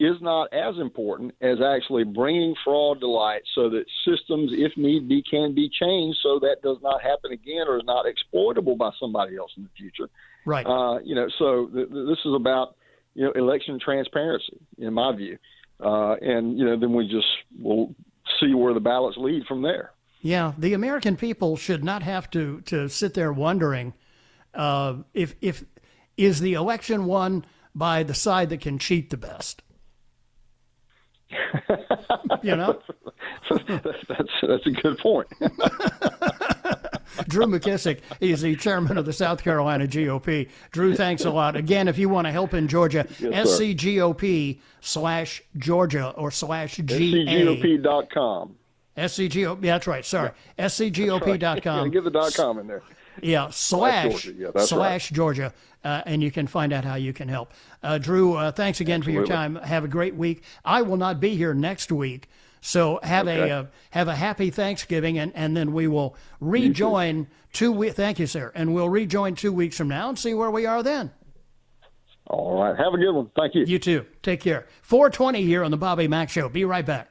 is 0.01 0.17
not 0.23 0.53
as 0.55 0.79
important 0.79 1.35
as 1.43 1.59
actually 1.61 2.05
bringing 2.05 2.55
fraud 2.65 3.01
to 3.01 3.07
light 3.07 3.43
so 3.55 3.69
that 3.69 3.85
systems, 4.03 4.51
if 4.55 4.73
need 4.77 5.07
be, 5.07 5.23
can 5.23 5.55
be 5.55 5.69
changed 5.69 6.19
so 6.23 6.39
that 6.41 6.57
does 6.63 6.79
not 6.83 7.03
happen 7.03 7.33
again 7.33 7.67
or 7.69 7.77
is 7.77 7.85
not 7.85 8.07
exploitable 8.07 8.77
by 8.77 8.91
somebody 8.99 9.37
else 9.37 9.53
in 9.59 9.63
the 9.63 9.69
future. 9.77 10.09
Right. 10.47 10.67
Uh, 10.67 11.01
you 11.05 11.15
know, 11.15 11.29
so 11.39 11.67
th- 11.67 11.91
th- 11.91 12.07
this 12.09 12.19
is 12.25 12.35
about 12.35 12.77
you 13.15 13.25
know 13.25 13.33
election 13.33 13.79
transparency, 13.79 14.59
in 14.79 14.95
my 14.95 15.15
view, 15.15 15.37
uh, 15.85 16.15
and 16.15 16.59
you 16.59 16.65
know 16.65 16.81
then 16.81 16.95
we 16.95 17.07
just 17.07 17.27
will 17.61 17.95
see 18.41 18.55
where 18.55 18.73
the 18.73 18.81
ballots 18.81 19.19
lead 19.19 19.45
from 19.47 19.61
there. 19.61 19.93
Yeah, 20.23 20.53
the 20.57 20.73
American 20.73 21.17
people 21.17 21.57
should 21.57 21.85
not 21.85 22.03
have 22.03 22.31
to 22.31 22.63
to 22.63 22.89
sit 22.89 23.13
there 23.13 23.33
wondering 23.33 23.93
uh, 24.55 24.97
if 25.13 25.35
if 25.43 25.65
is 26.17 26.41
the 26.41 26.55
election 26.55 27.05
won 27.05 27.45
by 27.75 28.03
the 28.03 28.15
side 28.15 28.49
that 28.49 28.61
can 28.61 28.79
cheat 28.79 29.11
the 29.11 29.17
best. 29.19 29.63
you 32.43 32.57
know, 32.57 32.81
that's 33.49 33.65
that's 34.09 34.29
that's 34.43 34.67
a 34.67 34.71
good 34.71 34.99
point. 34.99 35.29
Drew 37.29 37.47
McKissick. 37.47 38.01
is 38.21 38.41
the 38.43 38.57
chairman 38.57 38.97
of 38.97 39.05
the 39.05 39.13
South 39.13 39.43
Carolina 39.43 39.87
GOP. 39.87 40.49
Drew, 40.71 40.95
thanks 40.95 41.25
a 41.25 41.31
lot. 41.31 41.57
Again, 41.57 41.89
if 41.89 41.99
you 41.99 42.09
want 42.09 42.27
to 42.27 42.33
help 42.33 42.55
in 42.55 42.69
Georgia, 42.69 43.07
Yes. 43.19 43.49
SCGOP 43.59 44.59
slash 44.81 45.43
Georgia 45.59 46.11
or 46.17 46.31
slash 46.31 46.77
GA. 46.77 47.27
SCGOP.com. 47.27 48.57
SCGOP. 48.97 49.65
Yeah, 49.65 49.73
that's 49.75 49.87
right. 49.87 50.05
Sorry. 50.05 50.31
SCGOP.com. 50.59 51.87
Yeah, 51.87 51.93
get 51.93 52.05
the 52.05 52.11
dot 52.11 52.35
com 52.35 52.59
in 52.59 52.67
there. 52.67 52.83
Yeah, 53.23 53.49
slash 53.51 54.25
Georgia. 54.25 54.33
Yeah, 54.55 54.63
slash 54.63 55.11
Georgia, 55.11 55.53
uh, 55.85 56.03
and 56.07 56.23
you 56.23 56.31
can 56.31 56.47
find 56.47 56.73
out 56.73 56.85
how 56.85 56.95
you 56.97 57.13
can 57.13 57.29
help. 57.29 57.53
Uh, 57.83 57.99
Drew, 57.99 58.35
uh, 58.35 58.53
thanks 58.53 58.81
again 58.81 59.03
for 59.03 59.11
your 59.11 59.27
time. 59.27 59.57
Have 59.57 59.85
a 59.85 59.89
great 59.89 60.15
week. 60.15 60.43
I 60.65 60.83
will 60.83 60.97
not 60.97 61.21
be 61.21 61.37
here 61.37 61.55
next 61.55 61.91
week, 61.93 62.29
so 62.61 63.01
have 63.03 63.29
Okay. 63.29 63.51
a 63.51 63.61
uh, 63.61 63.67
have 63.91 64.09
a 64.09 64.15
happy 64.15 64.51
Thanksgiving, 64.51 65.19
and, 65.19 65.33
and 65.35 65.57
then 65.57 65.73
we 65.73 65.87
will 65.89 66.17
rejoin 66.41 67.27
two 67.53 67.73
weeks. 67.73 67.95
Thank 67.95 68.19
you, 68.19 68.27
sir, 68.27 68.53
and 68.55 68.75
we'll 68.75 68.89
rejoin 68.89 69.35
two 69.35 69.53
weeks 69.53 69.77
from 69.77 69.89
now 69.89 70.09
and 70.09 70.19
see 70.19 70.35
where 70.35 70.51
we 70.51 70.67
are 70.67 70.83
then. 70.83 71.11
All 72.27 72.63
right. 72.63 72.77
Have 72.77 72.95
a 72.95 72.97
good 72.97 73.11
one. 73.13 73.29
Thank 73.37 73.57
you. 73.57 73.65
You 73.65 73.81
too. 73.81 74.07
Take 74.23 74.41
care. 74.41 74.67
420 74.83 75.43
here 75.43 75.65
on 75.65 75.73
the 75.73 75.77
Bobby 75.77 76.07
Mack 76.07 76.31
Show. 76.31 76.49
Be 76.49 76.65
right 76.65 76.87
back. 76.87 77.11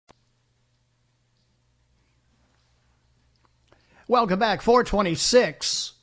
Welcome 4.11 4.39
back, 4.39 4.61
426, 4.61 5.93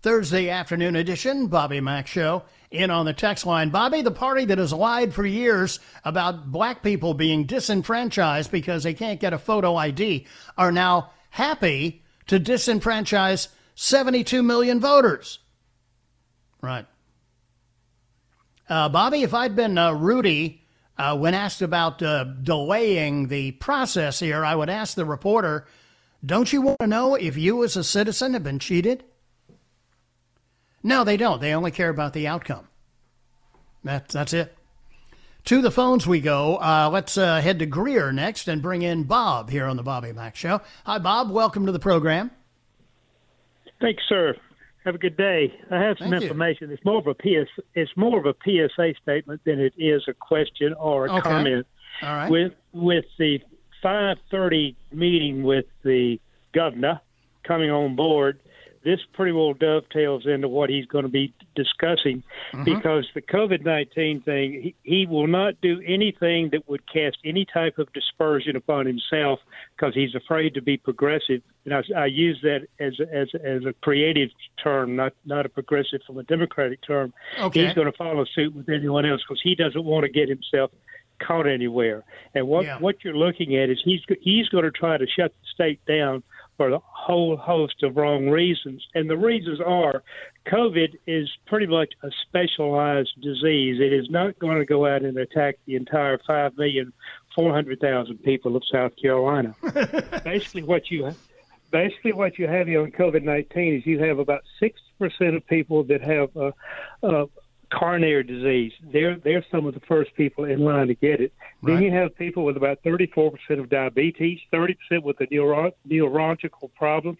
Thursday 0.00 0.48
afternoon 0.48 0.94
edition, 0.94 1.48
Bobby 1.48 1.80
Mack 1.80 2.06
Show. 2.06 2.44
In 2.70 2.88
on 2.92 3.04
the 3.04 3.12
text 3.12 3.44
line, 3.46 3.70
Bobby, 3.70 4.00
the 4.00 4.12
party 4.12 4.44
that 4.44 4.58
has 4.58 4.72
lied 4.72 5.12
for 5.12 5.26
years 5.26 5.80
about 6.04 6.52
black 6.52 6.84
people 6.84 7.14
being 7.14 7.46
disenfranchised 7.46 8.52
because 8.52 8.84
they 8.84 8.94
can't 8.94 9.18
get 9.18 9.32
a 9.32 9.40
photo 9.40 9.74
ID, 9.74 10.24
are 10.56 10.70
now 10.70 11.10
happy 11.30 12.04
to 12.28 12.38
disenfranchise 12.38 13.48
72 13.74 14.40
million 14.40 14.78
voters. 14.78 15.40
Right. 16.62 16.86
Uh, 18.68 18.88
Bobby, 18.88 19.24
if 19.24 19.34
I'd 19.34 19.56
been 19.56 19.76
uh, 19.76 19.94
Rudy 19.94 20.62
uh, 20.98 21.16
when 21.16 21.34
asked 21.34 21.62
about 21.62 22.02
uh, 22.02 22.24
delaying 22.24 23.28
the 23.28 23.52
process 23.52 24.18
here, 24.18 24.44
I 24.44 24.54
would 24.54 24.68
ask 24.68 24.94
the 24.94 25.04
reporter, 25.04 25.66
don't 26.24 26.52
you 26.52 26.60
want 26.62 26.78
to 26.80 26.86
know 26.86 27.14
if 27.14 27.36
you 27.36 27.62
as 27.64 27.76
a 27.76 27.84
citizen 27.84 28.32
have 28.34 28.42
been 28.44 28.58
cheated? 28.58 29.04
No, 30.82 31.04
they 31.04 31.16
don't. 31.16 31.40
They 31.40 31.54
only 31.54 31.70
care 31.70 31.88
about 31.90 32.12
the 32.12 32.26
outcome. 32.26 32.68
That, 33.84 34.08
that's 34.08 34.32
it. 34.32 34.54
To 35.44 35.62
the 35.62 35.70
phones 35.70 36.06
we 36.06 36.20
go. 36.20 36.56
Uh, 36.56 36.90
let's 36.92 37.16
uh, 37.16 37.40
head 37.40 37.58
to 37.60 37.66
Greer 37.66 38.12
next 38.12 38.48
and 38.48 38.60
bring 38.60 38.82
in 38.82 39.04
Bob 39.04 39.50
here 39.50 39.64
on 39.66 39.76
the 39.76 39.82
Bobby 39.82 40.12
Mack 40.12 40.36
Show. 40.36 40.60
Hi, 40.84 40.98
Bob. 40.98 41.30
Welcome 41.30 41.66
to 41.66 41.72
the 41.72 41.78
program. 41.78 42.30
Thanks, 43.80 44.02
sir. 44.08 44.34
Have 44.84 44.94
a 44.94 44.98
good 44.98 45.16
day. 45.16 45.52
I 45.70 45.80
have 45.80 45.96
some 45.98 46.10
Thank 46.10 46.22
you. 46.22 46.28
information. 46.28 46.70
It's 46.70 46.84
more 46.84 46.98
of 46.98 47.06
a 47.06 47.14
PS. 47.14 47.48
It's 47.74 47.90
more 47.96 48.18
of 48.18 48.26
a 48.26 48.34
PSA 48.44 48.94
statement 49.02 49.40
than 49.44 49.58
it 49.60 49.72
is 49.78 50.02
a 50.08 50.14
question 50.14 50.74
or 50.74 51.06
a 51.06 51.12
Okay. 51.12 51.20
comment. 51.22 51.66
All 52.02 52.14
right. 52.14 52.30
With 52.30 52.52
with 52.72 53.04
the 53.18 53.40
5:30 53.82 54.74
meeting 54.92 55.42
with 55.42 55.66
the 55.82 56.20
governor 56.54 57.00
coming 57.44 57.70
on 57.70 57.96
board, 57.96 58.40
this 58.84 59.00
pretty 59.12 59.32
well 59.32 59.54
dovetails 59.54 60.26
into 60.26 60.48
what 60.48 60.70
he's 60.70 60.86
going 60.86 61.04
to 61.04 61.10
be 61.10 61.32
discussing 61.54 62.22
Mm-hmm. 62.52 62.64
because 62.64 63.06
the 63.14 63.20
COVID 63.20 63.64
19 63.64 64.22
thing, 64.22 64.52
he, 64.62 64.74
he 64.82 65.06
will 65.06 65.26
not 65.26 65.60
do 65.60 65.82
anything 65.86 66.48
that 66.52 66.66
would 66.66 66.90
cast 66.90 67.18
any 67.24 67.44
type 67.44 67.78
of 67.78 67.92
dispersion 67.92 68.56
upon 68.56 68.86
himself 68.86 69.40
because 69.76 69.94
he's 69.94 70.14
afraid 70.14 70.54
to 70.54 70.62
be 70.62 70.78
progressive. 70.78 71.42
And 71.66 71.74
I, 71.74 71.82
I 71.94 72.06
use 72.06 72.38
that 72.42 72.66
as 72.80 72.98
a, 73.00 73.14
as 73.14 73.28
as 73.44 73.64
a 73.66 73.74
creative 73.82 74.30
term, 74.62 74.96
not 74.96 75.12
not 75.26 75.44
a 75.44 75.50
progressive 75.50 76.00
from 76.06 76.16
a 76.16 76.22
democratic 76.22 76.80
term. 76.80 77.12
Okay. 77.38 77.66
He's 77.66 77.74
going 77.74 77.90
to 77.90 77.96
follow 77.98 78.24
suit 78.24 78.54
with 78.54 78.70
anyone 78.70 79.04
else 79.04 79.20
because 79.28 79.42
he 79.42 79.54
doesn't 79.54 79.84
want 79.84 80.04
to 80.04 80.10
get 80.10 80.30
himself 80.30 80.70
caught 81.18 81.46
anywhere. 81.46 82.04
And 82.34 82.46
what 82.48 82.64
Yeah. 82.64 82.78
what 82.78 83.04
you're 83.04 83.16
looking 83.16 83.56
at 83.56 83.70
is 83.70 83.80
he's 83.84 84.00
he's 84.20 84.48
going 84.48 84.64
to 84.64 84.70
try 84.70 84.96
to 84.98 85.06
shut 85.06 85.32
the 85.40 85.46
state 85.52 85.80
down 85.86 86.22
for 86.56 86.70
a 86.70 86.78
whole 86.82 87.36
host 87.36 87.82
of 87.84 87.96
wrong 87.96 88.28
reasons. 88.28 88.84
And 88.94 89.08
the 89.08 89.16
reasons 89.16 89.60
are 89.60 90.02
COVID 90.46 90.96
is 91.06 91.28
pretty 91.46 91.66
much 91.66 91.92
a 92.02 92.10
specialized 92.26 93.12
disease. 93.20 93.80
It 93.80 93.92
is 93.92 94.10
not 94.10 94.38
going 94.40 94.58
to 94.58 94.64
go 94.64 94.84
out 94.86 95.02
and 95.02 95.16
attack 95.18 95.56
the 95.66 95.76
entire 95.76 96.18
five 96.26 96.56
million 96.56 96.92
four 97.34 97.52
hundred 97.52 97.80
thousand 97.80 98.18
people 98.24 98.56
of 98.56 98.62
South 98.70 98.92
Carolina. 99.00 99.54
basically, 100.24 100.62
what 100.64 100.90
you 100.90 101.14
basically 101.70 102.12
what 102.12 102.38
you 102.38 102.46
have 102.48 102.66
here 102.66 102.82
on 102.82 102.90
COVID 102.90 103.22
nineteen 103.22 103.74
is 103.74 103.86
you 103.86 103.98
have 104.02 104.18
about 104.18 104.42
six 104.58 104.80
percent 104.98 105.36
of 105.36 105.46
people 105.46 105.84
that 105.84 106.00
have 106.02 106.36
uh, 106.36 106.50
uh, 107.04 107.26
coronary 107.72 108.22
disease. 108.24 108.72
They're 108.92 109.16
they're 109.16 109.44
some 109.50 109.66
of 109.66 109.74
the 109.74 109.80
first 109.80 110.14
people 110.14 110.44
in 110.44 110.60
line 110.60 110.88
to 110.88 110.94
get 110.94 111.20
it. 111.20 111.32
Then 111.62 111.82
you 111.82 111.90
have 111.90 112.16
people 112.16 112.44
with 112.44 112.56
about 112.56 112.78
thirty 112.82 113.06
four 113.06 113.30
percent 113.30 113.60
of 113.60 113.68
diabetes, 113.68 114.38
thirty 114.50 114.74
percent 114.74 115.04
with 115.04 115.18
the 115.18 115.26
neuro- 115.30 115.72
neurological 115.84 116.68
problems, 116.76 117.18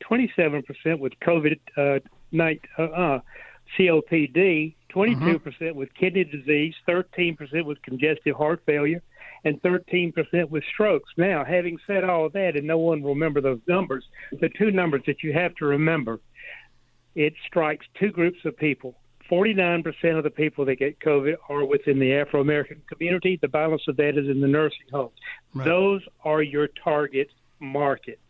twenty 0.00 0.32
seven 0.36 0.62
percent 0.62 1.00
with 1.00 1.12
COVID 1.20 1.58
uh, 1.76 2.00
night 2.32 2.60
uh, 2.78 2.84
uh, 2.84 3.20
COPD, 3.78 4.74
twenty 4.88 5.14
two 5.16 5.38
percent 5.38 5.76
with 5.76 5.92
kidney 5.94 6.24
disease, 6.24 6.74
thirteen 6.86 7.36
percent 7.36 7.66
with 7.66 7.80
congestive 7.82 8.36
heart 8.36 8.62
failure 8.66 9.02
and 9.44 9.60
13% 9.62 10.12
with 10.50 10.62
strokes. 10.72 11.10
Now, 11.16 11.44
having 11.44 11.78
said 11.86 12.04
all 12.04 12.26
of 12.26 12.32
that, 12.34 12.56
and 12.56 12.66
no 12.66 12.76
one 12.76 13.00
will 13.00 13.14
remember 13.14 13.40
those 13.40 13.60
numbers, 13.66 14.04
the 14.38 14.50
two 14.50 14.70
numbers 14.70 15.02
that 15.06 15.22
you 15.22 15.32
have 15.32 15.54
to 15.56 15.64
remember, 15.64 16.20
it 17.14 17.32
strikes 17.46 17.86
two 17.98 18.10
groups 18.10 18.38
of 18.44 18.56
people. 18.56 18.96
49% 19.30 20.18
of 20.18 20.24
the 20.24 20.30
people 20.30 20.64
that 20.64 20.76
get 20.76 20.98
COVID 21.00 21.34
are 21.48 21.64
within 21.64 21.98
the 21.98 22.12
Afro 22.14 22.40
American 22.40 22.82
community. 22.88 23.38
The 23.40 23.48
balance 23.48 23.82
of 23.88 23.96
that 23.96 24.18
is 24.18 24.28
in 24.28 24.40
the 24.40 24.48
nursing 24.48 24.86
homes. 24.92 25.12
Those 25.54 26.02
are 26.24 26.42
your 26.42 26.68
target 26.82 27.28
markets. 27.60 28.20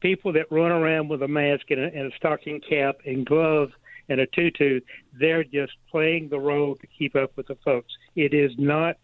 People 0.00 0.32
that 0.34 0.50
run 0.50 0.70
around 0.70 1.08
with 1.08 1.22
a 1.22 1.28
mask 1.28 1.70
and 1.70 1.80
a, 1.80 1.86
and 1.86 2.12
a 2.12 2.16
stocking 2.16 2.60
cap 2.60 2.96
and 3.06 3.26
gloves 3.26 3.72
and 4.08 4.20
a 4.20 4.26
tutu. 4.26 4.80
They're 5.18 5.44
just 5.44 5.72
playing 5.90 6.28
the 6.28 6.38
role 6.38 6.76
to 6.76 6.86
keep 6.86 7.16
up 7.16 7.36
with 7.36 7.48
the 7.48 7.56
folks. 7.64 7.92
It 8.14 8.34
is 8.34 8.52
not. 8.58 8.96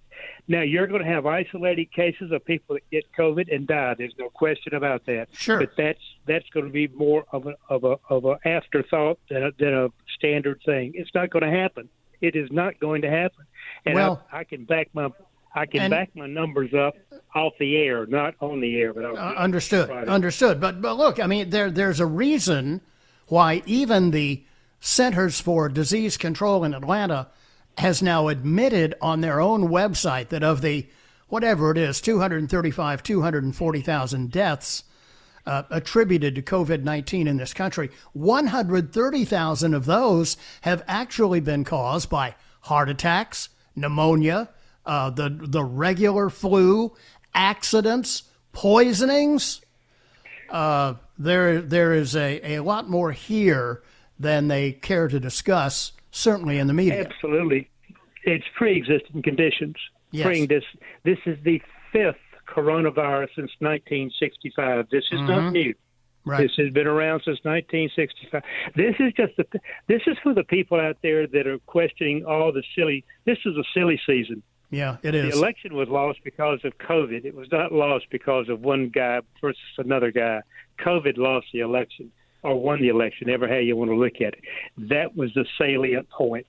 Now 0.46 0.60
you're 0.62 0.86
going 0.86 1.02
to 1.02 1.08
have 1.08 1.24
isolated 1.26 1.90
cases 1.92 2.30
of 2.32 2.44
people 2.44 2.76
that 2.76 2.88
get 2.90 3.04
COVID 3.18 3.54
and 3.54 3.66
die. 3.66 3.94
There's 3.96 4.14
no 4.18 4.28
question 4.28 4.74
about 4.74 5.06
that. 5.06 5.28
Sure. 5.32 5.58
But 5.60 5.70
that's 5.76 6.00
that's 6.26 6.48
going 6.50 6.66
to 6.66 6.72
be 6.72 6.88
more 6.88 7.24
of 7.32 7.46
a 7.46 7.54
of 7.68 7.84
a 7.84 7.96
of 8.10 8.24
a 8.26 8.38
afterthought 8.46 9.18
than 9.30 9.42
a, 9.44 9.50
than 9.58 9.74
a 9.74 9.88
standard 10.18 10.60
thing. 10.64 10.92
It's 10.94 11.10
not 11.14 11.30
going 11.30 11.44
to 11.44 11.50
happen. 11.50 11.88
It 12.20 12.36
is 12.36 12.50
not 12.52 12.78
going 12.78 13.02
to 13.02 13.10
happen. 13.10 13.44
And 13.86 13.94
Well- 13.94 14.22
I, 14.32 14.40
I 14.40 14.44
can 14.44 14.64
back 14.64 14.88
my 14.92 15.08
I 15.56 15.66
can 15.66 15.82
And- 15.82 15.90
back 15.90 16.10
my 16.14 16.26
numbers 16.26 16.74
up 16.74 16.96
off 17.34 17.52
the 17.60 17.76
air, 17.76 18.06
not 18.06 18.34
on 18.40 18.60
the 18.60 18.76
air, 18.80 18.92
but 18.92 19.04
Uh, 19.04 19.34
understood. 19.36 19.86
Friday. 19.86 20.10
Understood. 20.10 20.60
But 20.60 20.82
but 20.82 20.96
look, 20.96 21.18
I 21.20 21.26
mean, 21.26 21.50
there 21.50 21.70
there's 21.70 22.00
a 22.00 22.06
reason 22.06 22.80
why 23.28 23.62
even 23.64 24.10
the 24.10 24.44
Centers 24.80 25.40
for 25.40 25.68
Disease 25.70 26.16
Control 26.18 26.62
in 26.64 26.74
Atlanta 26.74 27.28
has 27.78 28.02
now 28.02 28.28
admitted 28.28 28.94
on 29.00 29.20
their 29.20 29.40
own 29.40 29.68
website 29.68 30.28
that 30.28 30.42
of 30.42 30.60
the 30.60 30.86
whatever 31.28 31.70
it 31.70 31.78
is, 31.78 32.00
235, 32.00 33.02
240,000 33.02 34.30
deaths 34.30 34.84
uh, 35.46 35.62
attributed 35.70 36.34
to 36.34 36.42
COVID 36.42 36.82
19 36.82 37.26
in 37.26 37.36
this 37.36 37.52
country, 37.52 37.90
130,000 38.12 39.74
of 39.74 39.84
those 39.84 40.36
have 40.62 40.82
actually 40.86 41.40
been 41.40 41.64
caused 41.64 42.08
by 42.08 42.34
heart 42.62 42.88
attacks, 42.88 43.48
pneumonia, 43.76 44.48
uh, 44.86 45.10
the, 45.10 45.28
the 45.28 45.64
regular 45.64 46.30
flu, 46.30 46.94
accidents, 47.34 48.24
poisonings. 48.52 49.60
Uh, 50.48 50.94
there, 51.18 51.60
there 51.60 51.92
is 51.92 52.14
a, 52.14 52.56
a 52.56 52.62
lot 52.62 52.88
more 52.88 53.12
here 53.12 53.82
than 54.18 54.48
they 54.48 54.72
care 54.72 55.08
to 55.08 55.18
discuss, 55.18 55.92
certainly 56.14 56.58
in 56.58 56.66
the 56.66 56.72
media. 56.72 57.04
Absolutely, 57.04 57.70
it's 58.22 58.44
pre-existing 58.56 59.22
conditions. 59.22 59.76
Yes. 60.10 60.26
Pre- 60.26 60.46
this 60.46 60.64
this 61.02 61.18
is 61.26 61.38
the 61.44 61.60
fifth 61.92 62.16
coronavirus 62.48 63.28
since 63.36 63.50
1965. 63.58 64.86
This 64.90 65.04
is 65.10 65.20
not 65.20 65.28
mm-hmm. 65.28 65.52
new. 65.52 65.74
Right. 66.26 66.42
This 66.42 66.52
has 66.56 66.72
been 66.72 66.86
around 66.86 67.20
since 67.24 67.38
1965. 67.42 68.42
This 68.74 68.94
is 68.98 69.12
just 69.14 69.36
the, 69.36 69.60
this 69.88 70.00
is 70.06 70.16
for 70.22 70.32
the 70.32 70.44
people 70.44 70.80
out 70.80 70.96
there 71.02 71.26
that 71.26 71.46
are 71.46 71.58
questioning 71.66 72.24
all 72.24 72.50
the 72.50 72.62
silly. 72.74 73.04
This 73.26 73.38
is 73.44 73.56
a 73.56 73.64
silly 73.74 74.00
season. 74.06 74.42
Yeah, 74.70 74.96
it 75.02 75.14
is. 75.14 75.32
The 75.32 75.38
election 75.38 75.74
was 75.74 75.88
lost 75.88 76.20
because 76.24 76.60
of 76.64 76.78
COVID. 76.78 77.24
It 77.24 77.34
was 77.34 77.48
not 77.52 77.72
lost 77.72 78.06
because 78.10 78.48
of 78.48 78.62
one 78.62 78.88
guy 78.88 79.20
versus 79.40 79.60
another 79.76 80.10
guy. 80.10 80.40
COVID 80.80 81.18
lost 81.18 81.46
the 81.52 81.60
election 81.60 82.10
or 82.44 82.60
won 82.60 82.80
the 82.80 82.88
election, 82.88 83.30
ever 83.30 83.48
how 83.48 83.56
you 83.56 83.74
want 83.74 83.90
to 83.90 83.96
look 83.96 84.16
at 84.16 84.34
it. 84.34 84.40
That 84.76 85.16
was 85.16 85.32
the 85.34 85.46
salient 85.58 86.08
point. 86.10 86.46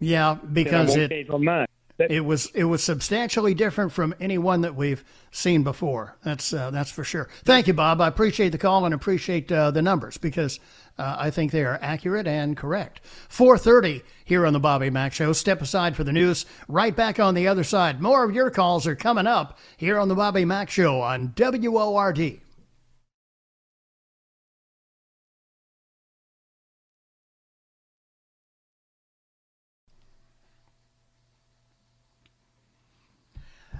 Yeah, 0.00 0.36
because 0.52 0.94
it 0.96 1.08
change 1.08 1.28
my 1.28 1.38
mind. 1.38 1.68
That- 1.98 2.10
it 2.10 2.20
was 2.26 2.50
it 2.54 2.64
was 2.64 2.84
substantially 2.84 3.54
different 3.54 3.90
from 3.92 4.14
any 4.20 4.36
one 4.36 4.60
that 4.60 4.74
we've 4.74 5.02
seen 5.30 5.62
before. 5.62 6.16
That's 6.22 6.52
uh, 6.52 6.70
that's 6.70 6.90
for 6.90 7.04
sure. 7.04 7.28
Thank 7.44 7.66
you, 7.68 7.72
Bob. 7.72 8.02
I 8.02 8.08
appreciate 8.08 8.50
the 8.50 8.58
call 8.58 8.84
and 8.84 8.92
appreciate 8.92 9.50
uh, 9.50 9.70
the 9.70 9.80
numbers 9.80 10.18
because 10.18 10.60
uh, 10.98 11.16
I 11.18 11.30
think 11.30 11.52
they 11.52 11.64
are 11.64 11.78
accurate 11.80 12.26
and 12.26 12.54
correct. 12.54 13.00
4:30 13.30 14.02
here 14.26 14.44
on 14.44 14.52
the 14.52 14.60
Bobby 14.60 14.90
Mack 14.90 15.14
Show. 15.14 15.32
Step 15.32 15.62
aside 15.62 15.96
for 15.96 16.04
the 16.04 16.12
news. 16.12 16.44
Right 16.68 16.94
back 16.94 17.18
on 17.18 17.34
the 17.34 17.48
other 17.48 17.64
side. 17.64 18.02
More 18.02 18.24
of 18.24 18.34
your 18.34 18.50
calls 18.50 18.86
are 18.86 18.96
coming 18.96 19.26
up 19.26 19.58
here 19.78 19.98
on 19.98 20.08
the 20.08 20.14
Bobby 20.14 20.44
Mack 20.44 20.68
Show 20.68 21.00
on 21.00 21.32
WORD. 21.34 22.40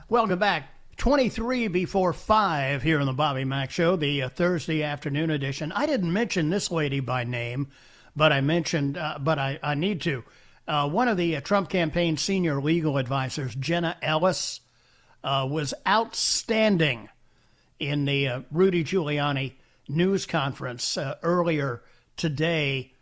Welcome 0.08 0.38
back. 0.38 0.68
23 0.98 1.66
before 1.66 2.12
5 2.12 2.80
here 2.80 3.00
on 3.00 3.06
the 3.06 3.12
Bobby 3.12 3.42
Mack 3.44 3.72
Show, 3.72 3.96
the 3.96 4.22
uh, 4.22 4.28
Thursday 4.28 4.84
afternoon 4.84 5.30
edition. 5.30 5.72
I 5.72 5.86
didn't 5.86 6.12
mention 6.12 6.48
this 6.48 6.70
lady 6.70 7.00
by 7.00 7.24
name, 7.24 7.66
but 8.14 8.32
I 8.32 8.40
mentioned, 8.40 8.96
uh, 8.96 9.18
but 9.20 9.40
I, 9.40 9.58
I 9.64 9.74
need 9.74 10.00
to. 10.02 10.22
Uh, 10.68 10.88
one 10.88 11.08
of 11.08 11.16
the 11.16 11.34
uh, 11.34 11.40
Trump 11.40 11.70
campaign 11.70 12.16
senior 12.18 12.62
legal 12.62 12.98
advisors, 12.98 13.56
Jenna 13.56 13.96
Ellis, 14.00 14.60
uh, 15.24 15.44
was 15.50 15.74
outstanding 15.84 17.08
in 17.80 18.04
the 18.04 18.28
uh, 18.28 18.40
Rudy 18.52 18.84
Giuliani 18.84 19.54
news 19.88 20.24
conference 20.24 20.96
earlier 21.24 21.82
today. 22.16 22.92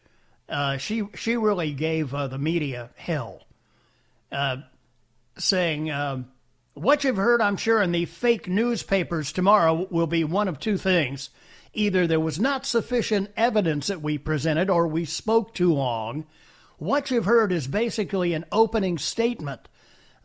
She 0.78 1.06
she 1.14 1.36
really 1.36 1.74
gave 1.74 2.12
the 2.12 2.38
media 2.38 2.88
hell, 2.96 3.42
saying. 5.36 5.90
Um, 5.90 6.30
what 6.74 7.04
you've 7.04 7.16
heard, 7.16 7.40
I'm 7.40 7.56
sure, 7.56 7.80
in 7.80 7.92
the 7.92 8.04
fake 8.04 8.48
newspapers 8.48 9.32
tomorrow 9.32 9.86
will 9.90 10.06
be 10.06 10.24
one 10.24 10.48
of 10.48 10.58
two 10.58 10.76
things. 10.76 11.30
Either 11.72 12.06
there 12.06 12.20
was 12.20 12.38
not 12.38 12.66
sufficient 12.66 13.30
evidence 13.36 13.86
that 13.86 14.02
we 14.02 14.18
presented 14.18 14.68
or 14.70 14.86
we 14.86 15.04
spoke 15.04 15.54
too 15.54 15.72
long. 15.72 16.26
What 16.78 17.10
you've 17.10 17.24
heard 17.24 17.52
is 17.52 17.66
basically 17.66 18.32
an 18.32 18.44
opening 18.50 18.98
statement. 18.98 19.68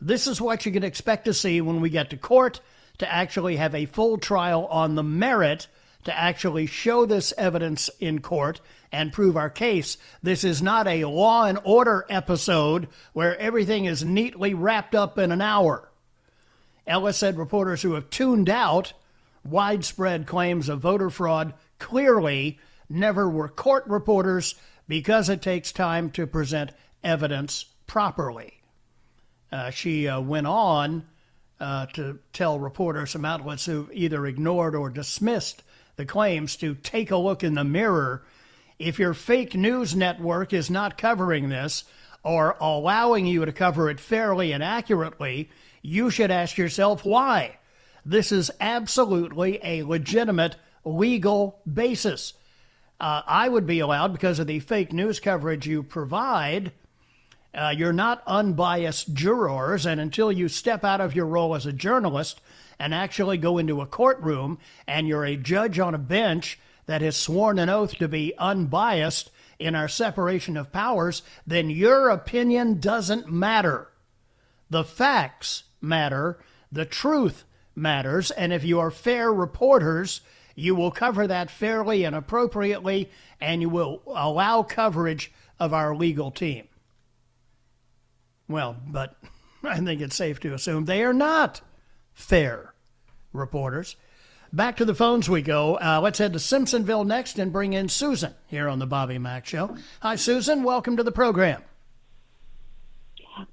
This 0.00 0.26
is 0.26 0.40
what 0.40 0.66
you 0.66 0.72
can 0.72 0.84
expect 0.84 1.24
to 1.26 1.34
see 1.34 1.60
when 1.60 1.80
we 1.80 1.90
get 1.90 2.10
to 2.10 2.16
court 2.16 2.60
to 2.98 3.12
actually 3.12 3.56
have 3.56 3.74
a 3.74 3.86
full 3.86 4.18
trial 4.18 4.66
on 4.66 4.94
the 4.94 5.02
merit 5.02 5.68
to 6.04 6.18
actually 6.18 6.66
show 6.66 7.06
this 7.06 7.32
evidence 7.36 7.90
in 8.00 8.20
court 8.20 8.60
and 8.90 9.12
prove 9.12 9.36
our 9.36 9.50
case. 9.50 9.98
This 10.22 10.44
is 10.44 10.62
not 10.62 10.88
a 10.88 11.04
law 11.04 11.44
and 11.44 11.58
order 11.64 12.06
episode 12.08 12.88
where 13.12 13.38
everything 13.38 13.84
is 13.84 14.04
neatly 14.04 14.54
wrapped 14.54 14.94
up 14.94 15.18
in 15.18 15.30
an 15.30 15.40
hour. 15.42 15.89
Ellis 16.90 17.16
said 17.16 17.38
reporters 17.38 17.82
who 17.82 17.94
have 17.94 18.10
tuned 18.10 18.50
out 18.50 18.92
widespread 19.44 20.26
claims 20.26 20.68
of 20.68 20.80
voter 20.80 21.08
fraud 21.08 21.54
clearly 21.78 22.58
never 22.88 23.30
were 23.30 23.48
court 23.48 23.86
reporters 23.86 24.56
because 24.88 25.28
it 25.28 25.40
takes 25.40 25.70
time 25.70 26.10
to 26.10 26.26
present 26.26 26.72
evidence 27.04 27.64
properly. 27.86 28.60
Uh, 29.52 29.70
she 29.70 30.08
uh, 30.08 30.20
went 30.20 30.48
on 30.48 31.06
uh, 31.60 31.86
to 31.86 32.18
tell 32.32 32.58
reporters 32.58 33.12
from 33.12 33.24
outlets 33.24 33.66
who 33.66 33.88
either 33.92 34.26
ignored 34.26 34.74
or 34.74 34.90
dismissed 34.90 35.62
the 35.94 36.04
claims 36.04 36.56
to 36.56 36.74
take 36.74 37.12
a 37.12 37.16
look 37.16 37.44
in 37.44 37.54
the 37.54 37.64
mirror. 37.64 38.24
If 38.80 38.98
your 38.98 39.14
fake 39.14 39.54
news 39.54 39.94
network 39.94 40.52
is 40.52 40.68
not 40.68 40.98
covering 40.98 41.50
this 41.50 41.84
or 42.24 42.56
allowing 42.60 43.26
you 43.26 43.44
to 43.44 43.52
cover 43.52 43.88
it 43.88 44.00
fairly 44.00 44.50
and 44.50 44.62
accurately, 44.62 45.50
you 45.82 46.10
should 46.10 46.30
ask 46.30 46.58
yourself 46.58 47.04
why. 47.04 47.58
This 48.04 48.32
is 48.32 48.50
absolutely 48.60 49.60
a 49.62 49.82
legitimate 49.82 50.56
legal 50.84 51.60
basis. 51.70 52.34
Uh, 52.98 53.22
I 53.26 53.48
would 53.48 53.66
be 53.66 53.80
allowed, 53.80 54.12
because 54.12 54.38
of 54.38 54.46
the 54.46 54.60
fake 54.60 54.92
news 54.92 55.20
coverage 55.20 55.66
you 55.66 55.82
provide, 55.82 56.72
uh, 57.54 57.74
you're 57.76 57.92
not 57.92 58.22
unbiased 58.26 59.14
jurors, 59.14 59.86
and 59.86 60.00
until 60.00 60.30
you 60.30 60.48
step 60.48 60.84
out 60.84 61.00
of 61.00 61.14
your 61.14 61.26
role 61.26 61.54
as 61.54 61.66
a 61.66 61.72
journalist 61.72 62.40
and 62.78 62.94
actually 62.94 63.38
go 63.38 63.58
into 63.58 63.80
a 63.80 63.86
courtroom 63.86 64.58
and 64.86 65.08
you're 65.08 65.24
a 65.24 65.36
judge 65.36 65.78
on 65.78 65.94
a 65.94 65.98
bench 65.98 66.58
that 66.86 67.02
has 67.02 67.16
sworn 67.16 67.58
an 67.58 67.68
oath 67.68 67.96
to 67.96 68.08
be 68.08 68.34
unbiased 68.38 69.30
in 69.58 69.74
our 69.74 69.88
separation 69.88 70.56
of 70.56 70.72
powers, 70.72 71.22
then 71.46 71.68
your 71.70 72.08
opinion 72.08 72.80
doesn't 72.80 73.30
matter. 73.30 73.88
The 74.70 74.84
facts 74.84 75.64
matter, 75.80 76.38
the 76.70 76.84
truth 76.84 77.44
matters, 77.74 78.30
and 78.30 78.52
if 78.52 78.64
you 78.64 78.78
are 78.80 78.90
fair 78.90 79.32
reporters, 79.32 80.20
you 80.54 80.74
will 80.74 80.90
cover 80.90 81.26
that 81.26 81.50
fairly 81.50 82.04
and 82.04 82.14
appropriately, 82.14 83.10
and 83.40 83.62
you 83.62 83.68
will 83.68 84.02
allow 84.06 84.62
coverage 84.62 85.32
of 85.58 85.72
our 85.72 85.94
legal 85.94 86.30
team. 86.30 86.68
Well, 88.48 88.76
but 88.86 89.16
I 89.64 89.78
think 89.78 90.00
it's 90.00 90.16
safe 90.16 90.40
to 90.40 90.54
assume 90.54 90.84
they 90.84 91.02
are 91.02 91.12
not 91.12 91.60
fair 92.12 92.74
reporters. 93.32 93.96
Back 94.52 94.76
to 94.78 94.84
the 94.84 94.96
phones 94.96 95.30
we 95.30 95.42
go. 95.42 95.76
Uh, 95.76 96.00
let's 96.02 96.18
head 96.18 96.32
to 96.32 96.40
Simpsonville 96.40 97.06
next 97.06 97.38
and 97.38 97.52
bring 97.52 97.72
in 97.72 97.88
Susan 97.88 98.34
here 98.48 98.68
on 98.68 98.80
the 98.80 98.86
Bobby 98.86 99.16
Mack 99.16 99.46
Show. 99.46 99.76
Hi, 100.02 100.16
Susan. 100.16 100.64
Welcome 100.64 100.96
to 100.96 101.04
the 101.04 101.12
program. 101.12 101.62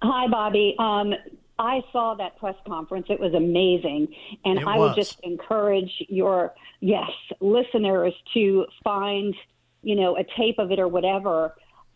Hi, 0.02 0.28
Bobby. 0.28 0.76
Um, 0.80 1.14
I 1.60 1.82
saw 1.92 2.14
that 2.16 2.38
press 2.38 2.56
conference. 2.68 3.08
It 3.10 3.20
was 3.20 3.34
amazing. 3.34 4.08
And 4.46 4.60
It 4.60 4.68
I 4.68 4.78
was. 4.78 4.90
would 4.90 4.96
just 4.96 5.20
encourage 5.22 5.92
your, 6.08 6.54
yes, 6.82 7.10
listeners 7.40 8.14
to 8.34 8.66
find, 8.84 9.36
you 9.82 9.96
know, 9.96 10.18
a 10.18 10.24
tape 10.38 10.60
of 10.60 10.72
it 10.72 10.80
or 10.80 10.88
whatever. 10.88 11.56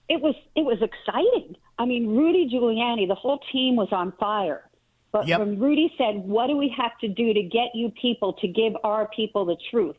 It 0.09 0.21
was 0.21 0.35
it 0.55 0.65
was 0.65 0.81
exciting. 0.81 1.55
I 1.77 1.85
mean, 1.85 2.15
Rudy 2.15 2.49
Giuliani, 2.49 3.07
the 3.07 3.15
whole 3.15 3.39
team 3.51 3.75
was 3.75 3.89
on 3.91 4.11
fire. 4.13 4.67
But 5.11 5.27
Yep. 5.27 5.39
when 5.39 5.59
Rudy 5.59 5.93
said, 5.97 6.17
"What 6.27 6.47
do 6.47 6.57
we 6.57 6.69
have 6.69 6.97
to 6.99 7.07
do 7.07 7.33
to 7.33 7.43
get 7.43 7.75
you 7.75 7.89
people 7.91 8.33
to 8.33 8.47
give 8.47 8.75
our 8.83 9.07
people 9.09 9.45
the 9.45 9.57
truth?" 9.69 9.95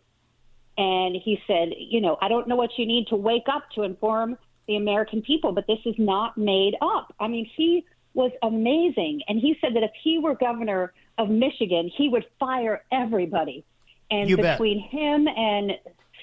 and 0.79 1.14
he 1.14 1.38
said, 1.46 1.75
"You 1.77 2.01
know, 2.01 2.16
I 2.22 2.29
don't 2.29 2.48
know 2.48 2.57
what 2.57 2.79
you 2.79 2.87
need 2.87 3.07
to 3.09 3.16
wake 3.16 3.46
up 3.48 3.64
to 3.75 3.83
inform 3.83 4.38
the 4.66 4.77
American 4.77 5.20
people, 5.22 5.53
but 5.53 5.66
this 5.66 5.81
is 5.85 5.94
not 5.98 6.37
made 6.38 6.77
up. 6.81 7.14
I 7.20 7.29
mean, 7.29 7.44
he 7.44 7.85
was 8.14 8.31
amazing. 8.42 9.22
And 9.29 9.38
he 9.38 9.57
said 9.61 9.75
that 9.75 9.83
if 9.83 9.92
he 10.03 10.18
were 10.18 10.35
governor 10.35 10.92
of 11.18 11.29
Michigan, 11.31 11.90
he 11.96 12.09
would 12.09 12.25
fire 12.38 12.85
everybody. 12.92 13.64
And 14.11 14.29
You 14.29 14.37
bet. 14.37 14.59
between 14.59 14.81
him 14.81 15.27
and 15.29 15.72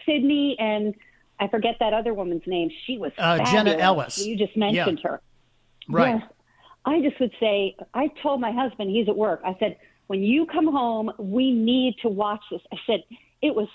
Sidney 0.05 0.55
and 0.59 0.93
I 1.39 1.47
forget 1.47 1.77
that 1.79 1.93
other 1.93 2.13
woman's 2.13 2.45
name, 2.45 2.69
she 2.85 2.97
was 2.97 3.11
Uh, 3.17 3.43
Jenna. 3.51 3.71
Ellis. 3.71 4.25
You 4.25 4.35
just 4.35 4.55
mentioned 4.57 4.99
Yeah. 5.03 5.09
her. 5.09 5.21
Right. 5.87 6.15
Yes. 6.19 6.23
I 6.85 7.01
just 7.01 7.19
would 7.19 7.31
say, 7.39 7.75
I 7.93 8.07
told 8.21 8.41
my 8.41 8.51
husband, 8.51 8.89
he's 8.91 9.07
at 9.07 9.15
work, 9.15 9.41
I 9.45 9.55
said, 9.59 9.77
when 10.07 10.21
you 10.23 10.45
come 10.47 10.67
home, 10.67 11.11
we 11.17 11.51
need 11.51 11.95
to 12.01 12.09
watch 12.09 12.41
this. 12.51 12.61
I 12.73 12.77
said, 12.85 13.03
it 13.41 13.55
was 13.55 13.67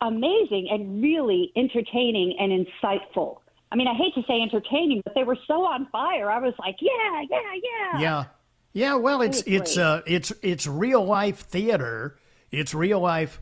amazing 0.00 0.68
and 0.70 1.02
really 1.02 1.52
entertaining 1.56 2.36
and 2.38 2.66
insightful. 2.66 3.38
I 3.72 3.76
mean, 3.76 3.88
I 3.88 3.94
hate 3.94 4.14
to 4.14 4.22
say 4.28 4.40
entertaining, 4.40 5.02
but 5.04 5.14
they 5.14 5.24
were 5.24 5.38
so 5.46 5.64
on 5.64 5.86
fire. 5.86 6.30
I 6.30 6.38
was 6.38 6.54
like, 6.58 6.76
yeah, 6.80 7.22
yeah, 7.28 7.38
yeah. 7.62 8.00
Yeah. 8.00 8.24
Yeah, 8.72 8.94
well, 8.96 9.22
it's 9.22 9.40
It 9.42 9.52
it's 9.54 9.78
uh 9.78 10.02
it's 10.06 10.32
it's 10.42 10.66
real 10.66 11.04
life 11.04 11.40
theater. 11.40 12.16
It's 12.50 12.74
real 12.74 13.00
life 13.00 13.40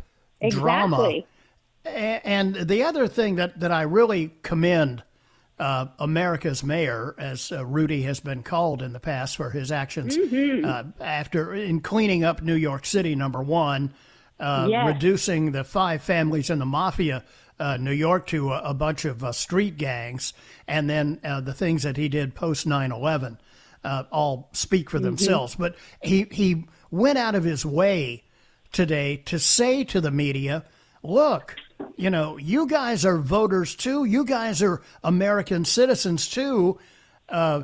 drama. 0.51 0.97
Exactly. 0.97 1.27
A- 1.87 2.27
And 2.27 2.55
the 2.55 2.83
other 2.85 3.09
thing 3.09 3.37
that, 3.37 3.59
that 3.61 3.73
I 3.73 3.83
really 3.83 4.33
commend 4.43 5.03
uh, 5.59 5.87
America's 5.99 6.63
mayor, 6.65 7.15
as 7.19 7.53
uh, 7.53 7.65
Rudy 7.65 8.03
has 8.03 8.21
been 8.21 8.43
called 8.43 8.83
in 8.83 8.93
the 8.93 9.01
past 9.01 9.37
for 9.37 9.51
his 9.51 9.71
actions 9.71 10.17
Mhm. 10.17 10.65
uh, 10.65 10.85
after 11.03 11.55
in 11.55 11.81
cleaning 11.81 12.25
up 12.25 12.43
New 12.43 12.55
York 12.55 12.85
City, 12.85 13.15
number 13.15 13.43
one, 13.43 13.93
uh, 14.41 14.67
Yes. 14.69 14.87
reducing 14.87 15.53
the 15.53 15.63
five 15.63 16.03
families 16.03 16.51
in 16.51 16.59
the 16.59 16.67
mafia, 16.67 17.23
uh, 17.59 17.77
New 17.77 17.93
York, 17.93 18.27
to 18.29 18.53
a, 18.53 18.71
a 18.71 18.75
bunch 18.75 19.05
of 19.05 19.23
uh, 19.23 19.33
street 19.33 19.77
gangs, 19.77 20.33
and 20.67 20.89
then 20.89 21.21
uh, 21.25 21.41
the 21.41 21.55
things 21.55 21.83
that 21.83 21.97
he 21.97 22.09
did 22.09 22.35
post 22.35 22.67
9 22.67 22.93
11 22.93 23.39
uh, 23.85 24.05
all 24.11 24.49
speak 24.53 24.91
for 24.91 24.99
themselves. 24.99 25.55
But 25.55 25.77
he, 26.03 26.27
he 26.31 26.67
went 26.91 27.19
out 27.19 27.35
of 27.35 27.45
his 27.45 27.65
way 27.65 28.25
today 28.73 29.17
to 29.27 29.39
say 29.39 29.85
to 29.85 30.01
the 30.01 30.11
media, 30.11 30.65
look, 31.03 31.57
you 31.97 32.11
know, 32.11 32.37
you 32.37 32.67
guys 32.67 33.05
are 33.05 33.19
voters 33.19 33.75
too. 33.75 34.05
You 34.05 34.25
guys 34.25 34.63
are 34.63 34.83
American 35.03 35.65
citizens 35.65 36.29
too. 36.29 36.79
Uh, 37.29 37.63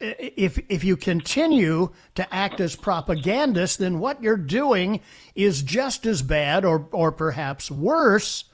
if 0.00 0.58
if 0.70 0.82
you 0.82 0.96
continue 0.96 1.90
to 2.14 2.34
act 2.34 2.60
as 2.60 2.74
propagandists, 2.74 3.76
then 3.76 3.98
what 3.98 4.22
you're 4.22 4.36
doing 4.36 5.00
is 5.34 5.62
just 5.62 6.06
as 6.06 6.22
bad, 6.22 6.64
or 6.64 6.88
or 6.92 7.12
perhaps 7.12 7.70
worse, 7.70 8.44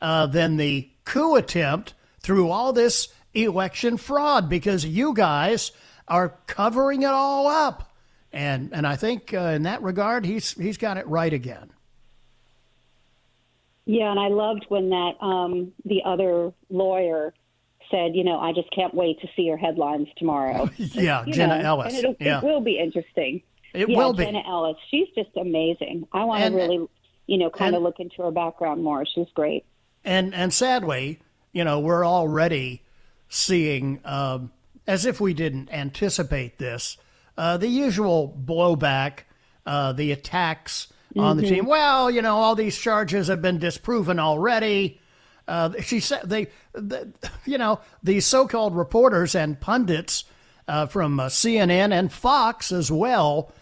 uh, 0.00 0.26
than 0.26 0.56
the 0.56 0.90
coup 1.04 1.36
attempt 1.36 1.94
through 2.20 2.48
all 2.50 2.72
this 2.72 3.08
election 3.34 3.96
fraud, 3.96 4.48
because 4.48 4.84
you 4.84 5.14
guys 5.14 5.72
are 6.08 6.34
covering 6.46 7.02
it 7.02 7.10
all 7.10 7.46
up. 7.46 7.92
And 8.32 8.70
and 8.72 8.86
I 8.86 8.96
think 8.96 9.34
uh, 9.34 9.52
in 9.54 9.64
that 9.64 9.82
regard, 9.82 10.24
he's 10.24 10.52
he's 10.52 10.76
got 10.76 10.96
it 10.96 11.06
right 11.06 11.32
again. 11.32 11.72
Yeah, 13.86 14.10
and 14.10 14.20
I 14.20 14.28
loved 14.28 14.66
when 14.68 14.90
that 14.90 15.12
um, 15.20 15.72
the 15.84 16.02
other 16.04 16.52
lawyer 16.68 17.34
said, 17.90 18.14
you 18.14 18.24
know, 18.24 18.38
I 18.38 18.52
just 18.52 18.70
can't 18.70 18.94
wait 18.94 19.20
to 19.20 19.28
see 19.34 19.42
your 19.42 19.56
headlines 19.56 20.08
tomorrow. 20.16 20.70
Yeah, 20.78 21.24
You 21.24 21.32
Jenna 21.32 21.60
know, 21.62 21.68
Ellis. 21.68 21.94
And 21.94 22.04
it'll, 22.04 22.16
yeah. 22.20 22.38
it 22.38 22.44
will 22.44 22.60
be 22.60 22.78
interesting. 22.78 23.42
It 23.74 23.88
yeah, 23.88 23.96
will 23.96 24.12
be. 24.12 24.24
Jenna 24.24 24.42
Ellis. 24.46 24.76
She's 24.90 25.08
just 25.14 25.30
amazing. 25.36 26.06
I 26.12 26.24
want 26.24 26.44
to 26.44 26.50
really, 26.54 26.86
you 27.26 27.38
know, 27.38 27.50
kind 27.50 27.74
of 27.74 27.82
look 27.82 27.98
into 27.98 28.22
her 28.22 28.30
background 28.30 28.82
more. 28.82 29.04
She's 29.06 29.28
great. 29.34 29.64
And 30.04 30.34
and 30.34 30.52
sadly, 30.52 31.20
you 31.52 31.64
know, 31.64 31.78
we're 31.80 32.06
already 32.06 32.82
seeing, 33.28 34.00
um, 34.04 34.50
as 34.86 35.06
if 35.06 35.20
we 35.20 35.34
didn't 35.34 35.70
anticipate 35.72 36.58
this, 36.58 36.96
uh, 37.38 37.56
the 37.56 37.68
usual 37.68 38.34
blowback, 38.44 39.20
uh, 39.66 39.92
the 39.92 40.10
attacks 40.12 40.88
on 41.16 41.36
the 41.36 41.42
Mhm. 41.42 41.48
team. 41.48 41.66
Well, 41.66 42.10
you 42.10 42.22
know, 42.22 42.36
all 42.36 42.54
these 42.54 42.78
charges 42.78 43.28
have 43.28 43.42
been 43.42 43.58
disproven 43.58 44.18
already. 44.18 45.00
Uh, 45.46 45.70
she 45.80 46.00
said 46.00 46.22
they, 46.24 46.46
the, 46.72 47.12
you 47.44 47.58
know, 47.58 47.80
these 48.02 48.26
so-called 48.26 48.74
reporters 48.76 49.34
and 49.34 49.60
pundits 49.60 50.24
uh, 50.68 50.86
from 50.86 51.18
uh, 51.18 51.26
CNN 51.28 51.92
and 51.92 52.12
Fox 52.12 52.70
as 52.72 52.90
well. 52.92 53.52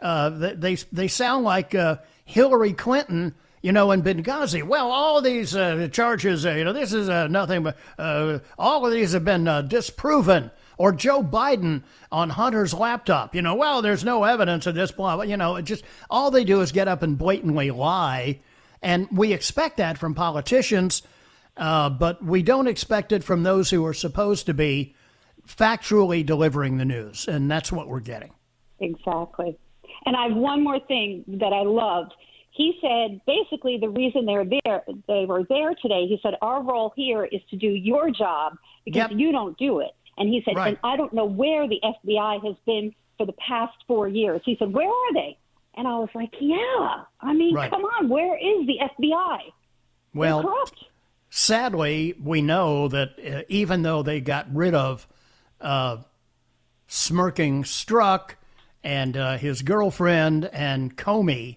Uh, 0.00 0.30
they 0.30 0.54
they 0.54 0.74
they 0.92 1.08
sound 1.08 1.44
like 1.44 1.74
uh, 1.74 1.96
Hillary 2.24 2.72
Clinton, 2.72 3.34
you 3.64 3.72
know, 3.72 3.92
in 3.92 4.02
Benghazi. 4.02 4.62
Well, 4.62 4.90
all 4.90 5.22
these 5.22 5.56
uh, 5.56 5.88
charges, 5.90 6.44
uh, 6.44 6.50
you 6.50 6.64
know, 6.64 6.74
this 6.74 6.92
is 6.92 7.08
uh, 7.08 7.28
nothing 7.28 7.62
but 7.62 7.78
uh, 7.98 8.40
all 8.58 8.84
of 8.84 8.92
these 8.92 9.12
have 9.12 9.24
been 9.24 9.48
uh, 9.48 9.62
disproven. 9.62 10.50
Or 10.76 10.92
Joe 10.92 11.22
Biden 11.22 11.82
on 12.12 12.28
Hunter's 12.28 12.74
laptop, 12.74 13.34
you 13.34 13.40
know, 13.40 13.54
well, 13.54 13.80
there's 13.80 14.04
no 14.04 14.24
evidence 14.24 14.66
of 14.66 14.74
this, 14.74 14.92
blah, 14.92 15.14
blah. 15.14 15.24
You 15.24 15.38
know, 15.38 15.58
just 15.62 15.82
all 16.10 16.30
they 16.30 16.44
do 16.44 16.60
is 16.60 16.72
get 16.72 16.88
up 16.88 17.02
and 17.02 17.16
blatantly 17.16 17.70
lie, 17.70 18.40
and 18.82 19.08
we 19.10 19.32
expect 19.32 19.78
that 19.78 19.96
from 19.96 20.14
politicians, 20.14 21.02
uh, 21.56 21.88
but 21.88 22.22
we 22.22 22.42
don't 22.42 22.66
expect 22.66 23.12
it 23.12 23.24
from 23.24 23.44
those 23.44 23.70
who 23.70 23.86
are 23.86 23.94
supposed 23.94 24.44
to 24.44 24.52
be 24.52 24.94
factually 25.48 26.26
delivering 26.26 26.76
the 26.76 26.84
news, 26.84 27.28
and 27.28 27.50
that's 27.50 27.72
what 27.72 27.88
we're 27.88 28.00
getting. 28.00 28.34
Exactly. 28.80 29.56
And 30.04 30.16
I 30.16 30.28
have 30.28 30.36
one 30.36 30.62
more 30.62 30.80
thing 30.80 31.24
that 31.28 31.54
I 31.54 31.62
loved. 31.62 32.12
He 32.54 32.78
said 32.80 33.20
basically 33.26 33.78
the 33.78 33.88
reason 33.88 34.26
they're 34.26 34.44
there, 34.44 34.84
they 35.08 35.24
were 35.26 35.42
there 35.48 35.74
today. 35.82 36.06
He 36.06 36.20
said 36.22 36.34
our 36.40 36.62
role 36.62 36.92
here 36.94 37.24
is 37.24 37.40
to 37.50 37.56
do 37.56 37.66
your 37.66 38.10
job 38.10 38.56
because 38.84 39.10
you 39.10 39.32
don't 39.32 39.58
do 39.58 39.80
it. 39.80 39.90
And 40.16 40.28
he 40.28 40.40
said, 40.44 40.54
Right. 40.56 40.68
and 40.68 40.78
I 40.84 40.96
don't 40.96 41.12
know 41.12 41.24
where 41.24 41.66
the 41.66 41.80
FBI 41.84 42.44
has 42.46 42.54
been 42.64 42.94
for 43.18 43.26
the 43.26 43.32
past 43.32 43.74
four 43.88 44.06
years. 44.06 44.40
He 44.44 44.54
said, 44.56 44.72
where 44.72 44.88
are 44.88 45.12
they? 45.14 45.36
And 45.76 45.88
I 45.88 45.98
was 45.98 46.08
like, 46.14 46.32
yeah. 46.40 47.02
I 47.20 47.32
mean, 47.32 47.56
Right. 47.56 47.68
come 47.70 47.82
on, 47.84 48.08
where 48.08 48.36
is 48.36 48.64
the 48.68 48.78
FBI? 49.00 49.38
Well, 50.14 50.48
sadly, 51.30 52.14
we 52.22 52.40
know 52.40 52.86
that 52.86 53.08
uh, 53.18 53.42
even 53.48 53.82
though 53.82 54.04
they 54.04 54.20
got 54.20 54.46
rid 54.54 54.74
of 54.74 55.08
uh, 55.60 55.96
smirking 56.86 57.64
Strzok 57.64 58.36
and 58.84 59.16
uh, 59.16 59.38
his 59.38 59.62
girlfriend 59.62 60.44
and 60.52 60.96
Comey, 60.96 61.56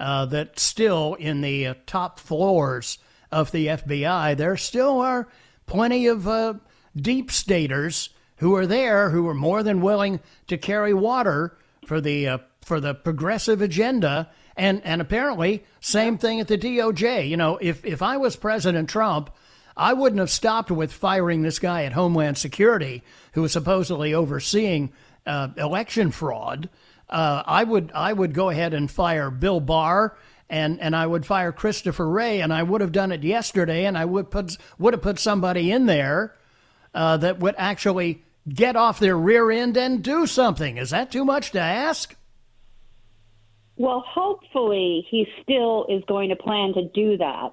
uh, 0.00 0.24
that 0.26 0.58
still 0.58 1.14
in 1.14 1.42
the 1.42 1.66
uh, 1.68 1.74
top 1.86 2.18
floors 2.18 2.98
of 3.30 3.52
the 3.52 3.68
FBI, 3.68 4.36
there 4.36 4.56
still 4.56 5.00
are 5.00 5.28
plenty 5.66 6.06
of 6.06 6.26
uh, 6.26 6.54
deep 6.96 7.30
staters 7.30 8.10
who 8.36 8.56
are 8.56 8.66
there 8.66 9.10
who 9.10 9.28
are 9.28 9.34
more 9.34 9.62
than 9.62 9.82
willing 9.82 10.18
to 10.48 10.56
carry 10.56 10.94
water 10.94 11.56
for 11.86 12.00
the 12.00 12.26
uh, 12.26 12.38
for 12.62 12.80
the 12.80 12.94
progressive 12.94 13.60
agenda. 13.60 14.30
And 14.56 14.82
and 14.84 15.00
apparently, 15.00 15.64
same 15.80 16.18
thing 16.18 16.40
at 16.40 16.48
the 16.48 16.58
DOJ. 16.58 17.28
You 17.28 17.36
know, 17.36 17.58
if 17.60 17.84
if 17.84 18.02
I 18.02 18.16
was 18.16 18.36
President 18.36 18.88
Trump, 18.88 19.30
I 19.76 19.92
wouldn't 19.92 20.20
have 20.20 20.30
stopped 20.30 20.70
with 20.70 20.92
firing 20.92 21.42
this 21.42 21.58
guy 21.58 21.84
at 21.84 21.92
Homeland 21.92 22.38
Security 22.38 23.02
who 23.32 23.42
was 23.42 23.52
supposedly 23.52 24.12
overseeing 24.12 24.92
uh, 25.26 25.48
election 25.56 26.10
fraud. 26.10 26.68
Uh, 27.10 27.42
I 27.44 27.64
would 27.64 27.90
I 27.92 28.12
would 28.12 28.32
go 28.32 28.48
ahead 28.50 28.72
and 28.72 28.90
fire 28.90 29.30
Bill 29.30 29.60
Barr 29.60 30.16
and 30.48 30.80
and 30.80 30.94
I 30.94 31.06
would 31.06 31.26
fire 31.26 31.50
Christopher 31.50 32.08
Wray 32.08 32.40
and 32.40 32.52
I 32.52 32.62
would 32.62 32.80
have 32.80 32.92
done 32.92 33.10
it 33.10 33.24
yesterday 33.24 33.84
and 33.84 33.98
I 33.98 34.04
would 34.04 34.30
put 34.30 34.56
would 34.78 34.94
have 34.94 35.02
put 35.02 35.18
somebody 35.18 35.72
in 35.72 35.86
there 35.86 36.36
uh, 36.94 37.16
that 37.18 37.40
would 37.40 37.56
actually 37.58 38.22
get 38.48 38.76
off 38.76 39.00
their 39.00 39.16
rear 39.16 39.50
end 39.50 39.76
and 39.76 40.02
do 40.02 40.26
something. 40.26 40.76
Is 40.76 40.90
that 40.90 41.10
too 41.10 41.24
much 41.24 41.50
to 41.52 41.60
ask? 41.60 42.14
Well, 43.76 44.04
hopefully 44.06 45.06
he 45.10 45.26
still 45.42 45.86
is 45.88 46.02
going 46.06 46.28
to 46.28 46.36
plan 46.36 46.74
to 46.74 46.88
do 46.88 47.16
that. 47.16 47.52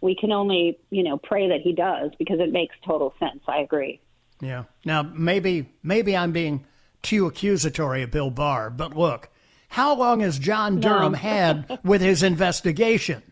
We 0.00 0.14
can 0.14 0.32
only, 0.32 0.78
you 0.90 1.02
know, 1.02 1.18
pray 1.18 1.48
that 1.48 1.60
he 1.60 1.72
does 1.72 2.10
because 2.18 2.40
it 2.40 2.52
makes 2.52 2.74
total 2.84 3.14
sense. 3.18 3.40
I 3.46 3.60
agree. 3.60 4.00
Yeah. 4.40 4.64
Now 4.84 5.02
maybe 5.02 5.68
maybe 5.82 6.16
I'm 6.16 6.32
being 6.32 6.64
too 7.02 7.26
accusatory 7.26 8.02
of 8.02 8.10
Bill 8.10 8.30
Barr, 8.30 8.70
but 8.70 8.96
look, 8.96 9.28
how 9.68 9.94
long 9.94 10.20
has 10.20 10.38
John 10.38 10.80
Durham 10.80 11.14
had 11.14 11.78
with 11.84 12.00
his 12.00 12.22
investigation? 12.22 13.22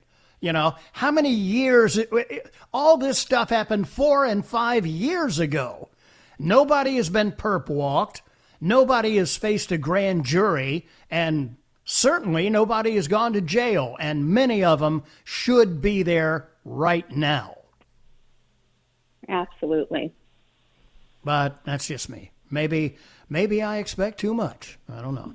You 0.41 0.53
know, 0.53 0.75
how 0.93 1.11
many 1.11 1.31
years? 1.31 1.97
It, 1.97 2.09
it- 2.13 2.53
all 2.73 2.99
this 2.99 3.19
stuff 3.19 3.49
happened 3.51 3.89
four 3.89 4.25
and 4.27 4.45
five 4.45 4.87
years 4.87 5.39
ago. 5.39 5.89
Nobody 6.39 6.97
has 6.97 7.09
been 7.09 7.33
perp 7.33 7.69
walked. 7.71 8.21
Nobody 8.61 9.17
has 9.17 9.35
faced 9.37 9.73
a 9.73 9.79
grand 9.79 10.25
jury, 10.27 10.87
and 11.11 11.57
certainly 11.87 12.51
nobody 12.51 12.97
has 12.97 13.09
gone 13.09 13.33
to 13.33 13.41
jail. 13.41 13.97
And 13.99 14.29
many 14.29 14.63
of 14.63 14.81
them 14.81 15.05
should 15.25 15.81
be 15.81 16.03
there 16.03 16.49
right 16.65 17.11
now. 17.17 17.57
Absolutely. 19.29 20.13
But 21.25 21.65
that's 21.65 21.89
just 21.89 22.09
me. 22.09 22.31
Maybe 22.51 22.97
maybe 23.29 23.63
I 23.63 23.79
expect 23.79 24.19
too 24.19 24.35
much. 24.35 24.79
I 24.93 25.01
don't 25.01 25.15
know. 25.15 25.35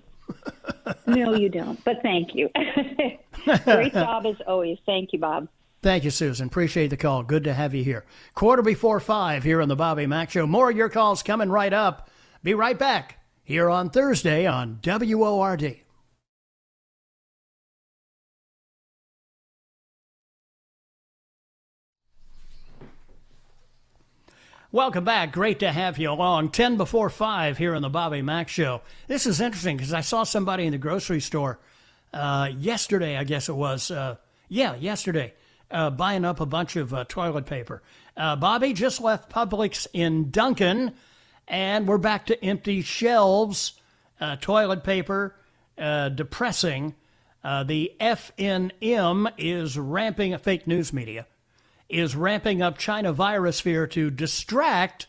no, 1.08 1.36
you 1.36 1.50
don't. 1.50 1.84
But 1.84 2.02
thank 2.02 2.36
you. 2.36 2.50
Great 3.64 3.94
job 3.94 4.26
as 4.26 4.36
always. 4.48 4.78
Thank 4.86 5.14
you, 5.14 5.20
Bob. 5.20 5.48
Thank 5.82 6.04
you, 6.04 6.12
Susan. 6.12 6.48
Appreciate 6.48 6.90
the 6.90 6.98
call. 6.98 7.24
Good 7.24 7.44
to 7.46 7.54
have 7.54 7.74
you 7.74 7.84
here. 7.84 8.06
Quarter 8.36 8.62
before 8.62 9.00
five 9.00 9.44
here 9.44 9.62
on 9.62 9.68
the 9.68 9.76
Bobby 9.76 10.06
Mack 10.06 10.30
Show. 10.30 10.46
More 10.46 10.70
of 10.70 10.78
your 10.78 10.90
calls 10.90 11.24
coming 11.24 11.50
right 11.50 11.74
up. 11.74 12.10
Be 12.44 12.54
right 12.54 12.78
back 12.78 13.18
here 13.44 13.70
on 13.70 13.90
Thursday 13.90 14.46
on 14.46 14.80
WORD. 14.84 15.81
Welcome 24.74 25.04
back. 25.04 25.34
Great 25.34 25.60
to 25.60 25.70
have 25.70 25.98
you 25.98 26.10
along. 26.10 26.52
10 26.52 26.78
before 26.78 27.10
5 27.10 27.58
here 27.58 27.76
on 27.76 27.82
the 27.82 27.90
Bobby 27.90 28.22
Mack 28.22 28.48
Show. 28.48 28.80
This 29.06 29.26
is 29.26 29.42
interesting 29.42 29.76
because 29.76 29.94
I 29.94 30.00
saw 30.00 30.24
somebody 30.24 30.66
in 30.66 30.72
the 30.72 30.78
grocery 30.78 31.20
store 31.20 31.60
uh, 32.14 32.48
yesterday, 32.58 33.18
I 33.18 33.26
guess 33.26 33.50
it 33.50 33.56
was. 33.56 33.92
Uh, 33.92 34.16
yeah, 34.48 34.76
yesterday 34.76 35.34
uh, 35.72 35.90
buying 35.90 36.24
up 36.24 36.40
a 36.40 36.46
bunch 36.46 36.78
of 36.78 36.94
uh, 36.94 37.04
toilet 37.04 37.48
paper. 37.48 37.84
Uh, 38.16 38.38
Bobby 38.38 38.72
just 38.72 39.02
left 39.02 39.30
Publix 39.30 39.88
in 39.92 40.32
Duncan, 40.32 40.94
and 41.50 41.86
we're 41.86 41.98
back 41.98 42.26
to 42.28 42.42
empty 42.42 42.82
shelves. 42.82 43.74
Uh, 44.22 44.38
toilet 44.38 44.86
paper, 44.86 45.36
depressing. 45.78 46.96
The 47.44 47.92
FNM 48.00 49.34
is 49.38 49.78
ramping 49.78 50.38
fake 50.38 50.66
news 50.66 50.94
media, 50.94 51.28
is 51.92 52.16
ramping 52.16 52.62
up 52.62 52.78
China 52.78 53.12
virus 53.14 53.60
fear 53.60 53.86
to 53.88 54.10
distract 54.10 55.08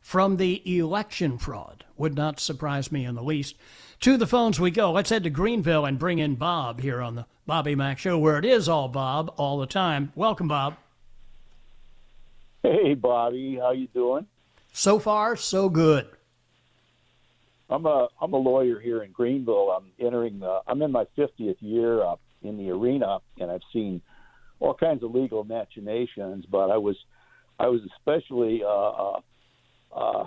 from 0.00 0.36
the 0.36 0.78
election 0.78 1.38
fraud. 1.38 1.84
Would 1.96 2.14
not 2.14 2.40
surprise 2.40 2.90
me 2.90 3.04
in 3.04 3.14
the 3.14 3.22
least. 3.22 3.56
To 4.00 4.16
the 4.16 4.26
phones 4.26 4.58
we 4.58 4.70
go. 4.70 4.90
Let's 4.90 5.10
head 5.10 5.24
to 5.24 5.30
Greenville 5.30 5.84
and 5.84 5.98
bring 5.98 6.18
in 6.18 6.34
Bob 6.34 6.80
here 6.80 7.00
on 7.00 7.14
the 7.14 7.26
Bobby 7.46 7.74
Mack 7.74 7.98
Show, 7.98 8.18
where 8.18 8.38
it 8.38 8.44
is 8.44 8.68
all 8.68 8.88
Bob 8.88 9.32
all 9.36 9.58
the 9.58 9.66
time. 9.66 10.12
Welcome, 10.16 10.48
Bob. 10.48 10.76
Hey, 12.62 12.94
Bobby. 12.94 13.58
How 13.60 13.72
you 13.72 13.86
doing? 13.88 14.26
So 14.72 14.98
far, 14.98 15.36
so 15.36 15.68
good. 15.68 16.08
I'm 17.68 17.86
a 17.86 18.08
I'm 18.20 18.32
a 18.32 18.38
lawyer 18.38 18.78
here 18.78 19.02
in 19.02 19.12
Greenville. 19.12 19.70
I'm 19.70 19.86
entering 19.98 20.40
the 20.40 20.60
I'm 20.66 20.82
in 20.82 20.92
my 20.92 21.06
50th 21.16 21.56
year 21.60 22.02
uh, 22.02 22.16
in 22.42 22.58
the 22.58 22.70
arena, 22.70 23.20
and 23.38 23.50
I've 23.50 23.62
seen 23.72 24.02
all 24.62 24.74
kinds 24.74 25.02
of 25.02 25.14
legal 25.14 25.44
machinations. 25.44 26.44
But 26.46 26.70
I 26.70 26.78
was 26.78 26.96
I 27.58 27.68
was 27.68 27.80
especially 27.96 28.62
uh, 28.64 28.68
uh, 28.68 29.20
uh 29.94 30.26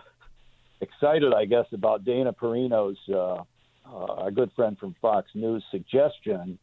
excited, 0.81 1.33
I 1.33 1.45
guess, 1.45 1.65
about 1.71 2.03
Dana 2.03 2.33
Perino's 2.33 2.97
uh, 3.09 3.15
uh, 3.15 3.43
our 3.87 4.31
good 4.31 4.51
friend 4.55 4.77
from 4.77 4.95
Fox 5.01 5.29
News 5.33 5.63
suggestion 5.71 6.59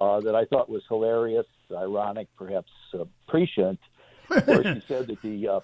uh, 0.00 0.20
that 0.20 0.34
I 0.34 0.44
thought 0.46 0.68
was 0.68 0.82
hilarious, 0.88 1.46
ironic, 1.70 2.28
perhaps 2.36 2.70
uh, 2.94 3.04
prescient, 3.28 3.78
where 4.28 4.62
she 4.62 4.82
said 4.88 5.06
that 5.08 5.20
the 5.22 5.48
uh, 5.48 5.60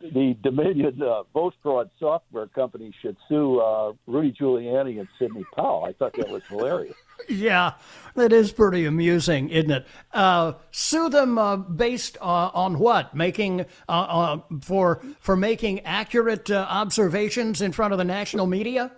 the 0.00 0.36
Dominion 0.42 1.02
uh, 1.02 1.22
vote 1.34 1.54
fraud 1.62 1.90
software 1.98 2.46
company 2.46 2.92
should 3.00 3.16
sue 3.28 3.58
uh, 3.58 3.92
Rudy 4.06 4.32
Giuliani 4.32 5.00
and 5.00 5.08
Sidney 5.18 5.44
Powell. 5.56 5.84
I 5.84 5.92
thought 5.92 6.12
that 6.14 6.28
was 6.28 6.42
hilarious. 6.48 6.94
Yeah, 7.28 7.74
that 8.14 8.32
is 8.32 8.52
pretty 8.52 8.84
amusing, 8.84 9.48
isn't 9.50 9.70
it? 9.70 9.86
Uh, 10.12 10.54
sue 10.70 11.08
them 11.08 11.38
uh, 11.38 11.56
based 11.56 12.16
uh, 12.20 12.50
on 12.54 12.78
what? 12.78 13.14
Making 13.14 13.62
uh, 13.88 13.92
uh, 13.92 14.40
for 14.60 15.02
for 15.20 15.36
making 15.36 15.80
accurate 15.80 16.50
uh, 16.50 16.66
observations 16.68 17.60
in 17.60 17.72
front 17.72 17.92
of 17.92 17.98
the 17.98 18.04
national 18.04 18.46
media. 18.46 18.92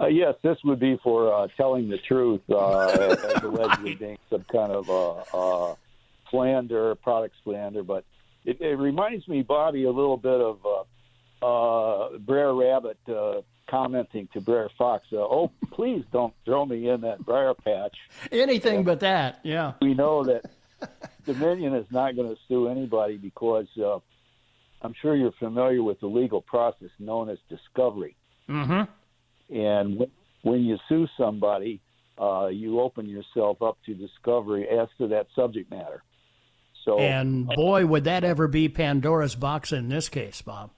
Uh, 0.00 0.06
yes, 0.06 0.34
this 0.42 0.56
would 0.64 0.78
be 0.78 0.96
for 1.02 1.34
uh, 1.34 1.48
telling 1.56 1.88
the 1.88 1.98
truth, 1.98 2.40
uh, 2.50 2.86
as 2.86 3.42
allegedly 3.42 3.94
being 3.96 4.18
some 4.30 4.44
kind 4.50 4.70
of 4.70 4.88
uh, 4.88 5.70
uh, 5.70 5.74
slander, 6.30 6.94
product 6.94 7.34
slander. 7.42 7.82
But 7.82 8.04
it, 8.44 8.60
it 8.60 8.78
reminds 8.78 9.26
me, 9.26 9.42
Bobby, 9.42 9.84
a 9.84 9.90
little 9.90 10.16
bit 10.16 10.40
of 10.40 10.58
uh, 10.64 10.84
uh, 11.44 12.18
Brer 12.18 12.54
Rabbit 12.54 12.98
uh, 13.08 13.40
commenting 13.68 14.28
to 14.32 14.40
Brer 14.40 14.68
Fox, 14.76 15.06
uh, 15.12 15.16
"Oh, 15.16 15.50
please 15.72 16.04
don't 16.12 16.34
throw 16.44 16.64
me 16.66 16.88
in 16.88 17.02
that 17.02 17.24
briar 17.24 17.54
patch." 17.54 17.96
Anything 18.32 18.84
but 18.84 19.00
that, 19.00 19.40
yeah. 19.42 19.74
We 19.80 19.94
know 19.94 20.24
that 20.24 20.44
Dominion 21.26 21.74
is 21.74 21.86
not 21.90 22.16
going 22.16 22.28
to 22.28 22.40
sue 22.48 22.68
anybody 22.68 23.16
because 23.16 23.66
uh, 23.78 23.98
I'm 24.82 24.94
sure 25.00 25.14
you're 25.14 25.32
familiar 25.32 25.82
with 25.82 26.00
the 26.00 26.06
legal 26.06 26.40
process 26.40 26.90
known 26.98 27.28
as 27.28 27.38
discovery. 27.48 28.16
Mm-hmm. 28.48 29.54
And 29.56 29.98
when, 29.98 30.10
when 30.42 30.60
you 30.62 30.78
sue 30.88 31.06
somebody, 31.18 31.80
uh, 32.20 32.48
you 32.48 32.80
open 32.80 33.08
yourself 33.08 33.62
up 33.62 33.78
to 33.86 33.94
discovery 33.94 34.68
as 34.68 34.88
to 34.98 35.08
that 35.08 35.26
subject 35.34 35.70
matter. 35.70 36.02
So, 36.84 36.98
and 36.98 37.46
boy, 37.46 37.86
would 37.86 38.04
that 38.04 38.24
ever 38.24 38.48
be 38.48 38.68
Pandora's 38.68 39.34
box 39.34 39.72
in 39.72 39.88
this 39.88 40.08
case, 40.08 40.40
Bob? 40.40 40.70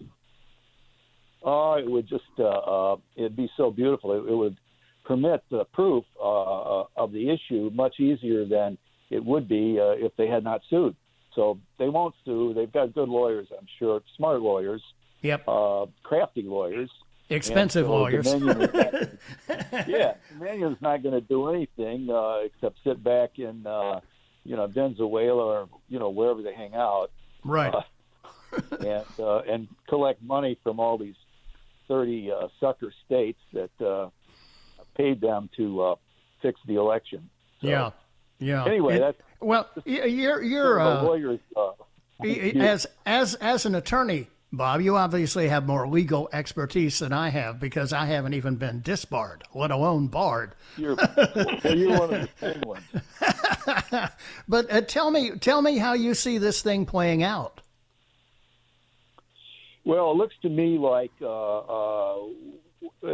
Oh, 1.42 1.72
uh, 1.72 1.76
it 1.78 1.90
would 1.90 2.08
just 2.08 2.24
uh, 2.38 2.44
uh, 2.44 2.96
it'd 3.16 3.36
be 3.36 3.50
so 3.56 3.70
beautiful. 3.70 4.12
It, 4.12 4.30
it 4.30 4.34
would 4.34 4.56
permit 5.04 5.42
the 5.50 5.64
proof 5.72 6.04
uh, 6.22 6.84
of 6.96 7.12
the 7.12 7.30
issue 7.30 7.70
much 7.74 7.98
easier 7.98 8.44
than 8.44 8.78
it 9.10 9.24
would 9.24 9.48
be 9.48 9.78
uh, 9.80 9.92
if 9.92 10.14
they 10.16 10.28
had 10.28 10.44
not 10.44 10.60
sued. 10.68 10.94
So 11.34 11.58
they 11.78 11.88
won't 11.88 12.14
sue. 12.24 12.54
They've 12.54 12.72
got 12.72 12.94
good 12.94 13.08
lawyers, 13.08 13.48
I'm 13.56 13.66
sure, 13.78 14.02
smart 14.16 14.40
lawyers. 14.40 14.82
Yep. 15.22 15.44
Uh, 15.46 15.86
crafty 16.02 16.42
lawyers. 16.42 16.90
Expensive 17.28 17.86
so 17.86 17.92
lawyers. 17.92 18.24
Dominion 18.24 18.58
not, 18.58 19.08
yeah, 19.88 20.14
Dominion's 20.32 20.80
not 20.80 21.02
going 21.02 21.14
to 21.14 21.20
do 21.20 21.48
anything 21.48 22.10
uh, 22.10 22.38
except 22.44 22.78
sit 22.82 23.02
back 23.04 23.38
in, 23.38 23.64
uh, 23.66 24.00
you 24.44 24.56
know, 24.56 24.66
Venezuela 24.66 25.44
or 25.44 25.68
you 25.88 26.00
know 26.00 26.10
wherever 26.10 26.42
they 26.42 26.54
hang 26.54 26.74
out, 26.74 27.10
right? 27.44 27.72
Uh, 27.72 27.82
and 28.80 29.04
uh, 29.20 29.38
and 29.48 29.68
collect 29.88 30.20
money 30.22 30.58
from 30.64 30.80
all 30.80 30.98
these 30.98 31.14
thirty 31.90 32.30
uh, 32.30 32.46
sucker 32.60 32.92
states 33.04 33.40
that 33.52 33.70
uh, 33.84 34.08
paid 34.96 35.20
them 35.20 35.50
to 35.56 35.82
uh, 35.82 35.94
fix 36.40 36.60
the 36.66 36.76
election. 36.76 37.28
So, 37.60 37.68
yeah, 37.68 37.90
yeah. 38.38 38.64
Anyway, 38.64 38.96
it, 38.96 39.00
that's 39.00 39.18
well, 39.40 39.68
you're 39.84 40.40
you're 40.40 40.80
uh, 40.80 41.02
lawyers. 41.02 41.40
Uh, 41.56 41.72
as 42.24 42.86
as 43.04 43.34
as 43.34 43.66
an 43.66 43.74
attorney 43.74 44.28
Bob, 44.52 44.80
you 44.80 44.96
obviously 44.96 45.48
have 45.48 45.64
more 45.64 45.86
legal 45.86 46.28
expertise 46.32 46.98
than 46.98 47.12
I 47.12 47.28
have 47.28 47.60
because 47.60 47.92
I 47.92 48.06
haven't 48.06 48.34
even 48.34 48.56
been 48.56 48.80
disbarred, 48.82 49.44
let 49.54 49.70
alone 49.70 50.08
barred. 50.08 50.56
You're, 50.76 50.96
well, 50.96 51.76
you're 51.76 51.98
one 51.98 52.14
of 52.14 52.28
the 52.28 52.28
same 52.40 52.60
ones. 52.62 54.10
but 54.48 54.72
uh, 54.72 54.80
tell 54.80 55.12
me, 55.12 55.30
tell 55.38 55.62
me 55.62 55.78
how 55.78 55.92
you 55.92 56.14
see 56.14 56.38
this 56.38 56.62
thing 56.62 56.84
playing 56.84 57.22
out. 57.22 57.60
Well, 59.90 60.12
it 60.12 60.16
looks 60.16 60.34
to 60.42 60.48
me 60.48 60.78
like. 60.78 61.12
Uh, 61.20 61.58
uh, 61.58 62.16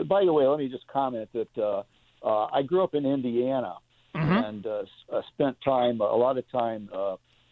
by 0.09 0.25
the 0.25 0.33
way, 0.33 0.47
let 0.47 0.59
me 0.59 0.69
just 0.69 0.87
comment 0.87 1.29
that 1.33 1.49
uh, 1.59 1.83
uh, 2.25 2.47
I 2.53 2.63
grew 2.63 2.85
up 2.85 2.95
in 2.95 3.05
Indiana 3.05 3.75
mm-hmm. 4.15 4.33
and 4.33 4.67
uh, 4.67 4.83
spent 5.33 5.57
time, 5.65 6.01
a 6.01 6.05
lot 6.05 6.39
of 6.39 6.45
time 6.53 6.89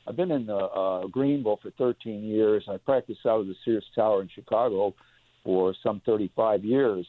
I've 0.07 0.17
been 0.17 0.31
in 0.31 0.51
uh, 0.51 0.57
uh, 0.57 1.07
Greenville 1.07 1.59
for 1.63 1.71
13 1.79 2.25
years. 2.25 2.65
I 2.69 2.77
practiced 2.77 3.21
out 3.27 3.41
of 3.41 3.47
the 3.47 3.55
Sears 3.65 3.85
Tower 3.95 4.23
in 4.23 4.29
Chicago 4.35 4.95
for 5.43 5.75
some 5.83 6.03
35 6.05 6.65
years. 6.65 7.07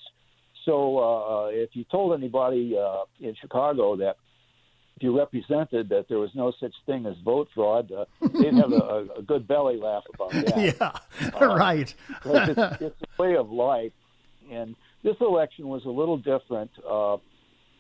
So 0.66 0.98
uh, 0.98 1.48
if 1.48 1.72
you 1.74 1.84
told 1.92 2.18
anybody 2.18 2.76
uh, 2.80 3.04
in 3.20 3.36
Chicago 3.40 3.96
that 3.98 4.16
if 4.96 5.04
you 5.04 5.18
represented 5.18 5.90
that 5.90 6.08
there 6.08 6.20
was 6.20 6.30
no 6.34 6.54
such 6.60 6.74
thing 6.86 7.06
as 7.06 7.16
vote 7.24 7.50
fraud, 7.54 7.92
uh, 7.92 8.06
they'd 8.22 8.54
have 8.54 8.72
a, 8.72 9.08
a 9.18 9.22
good 9.22 9.48
belly 9.48 9.78
laugh 9.78 10.04
about 10.14 10.32
that. 10.32 10.58
Yeah, 10.58 11.32
uh, 11.42 11.46
right. 11.56 11.94
it's, 12.26 12.82
it's 12.82 12.96
a 13.02 13.22
way 13.22 13.36
of 13.36 13.52
life, 13.52 13.92
and 14.50 14.76
this 15.04 15.16
election 15.20 15.68
was 15.68 15.84
a 15.86 15.90
little 15.90 16.18
different. 16.18 16.72
Uh, 16.90 17.18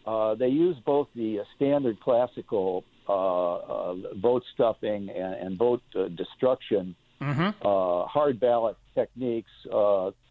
uh, 0.06 0.36
they 0.36 0.50
used 0.50 0.84
both 0.86 1.08
the 1.16 1.40
standard 1.56 2.00
classical 2.00 2.84
uh, 3.08 3.56
uh, 3.56 3.96
vote 4.16 4.44
stuffing 4.54 5.10
and, 5.10 5.36
and 5.36 5.58
vote 5.58 5.82
uh, 5.96 6.08
destruction, 6.10 6.96
mm-hmm. 7.22 7.50
hard 7.62 8.40
ballot 8.40 8.78
techniques, 8.94 9.52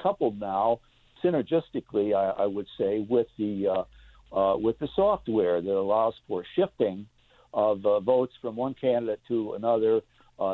coupled 0.03 0.38
now 0.38 0.81
synergistically, 1.23 2.14
I, 2.14 2.42
I, 2.42 2.47
would 2.47 2.66
say, 2.79 3.05
with 3.09 3.27
the 3.38 3.85
with 4.61 4.79
the 4.79 4.88
software 4.94 5.61
that 5.61 5.70
allows 5.70 6.14
for 6.27 6.44
shifting 6.57 7.07
of 7.53 7.83
votes 8.05 8.33
from 8.42 8.57
one 8.57 8.75
candidate 8.75 9.20
to 9.29 9.55
another, 9.55 10.01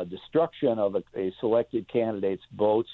destruction 0.09 0.77
of 0.77 0.95
a, 0.95 1.03
a, 1.15 1.31
selected 1.39 1.91
candidate's 1.91 2.43
votes, 2.55 2.89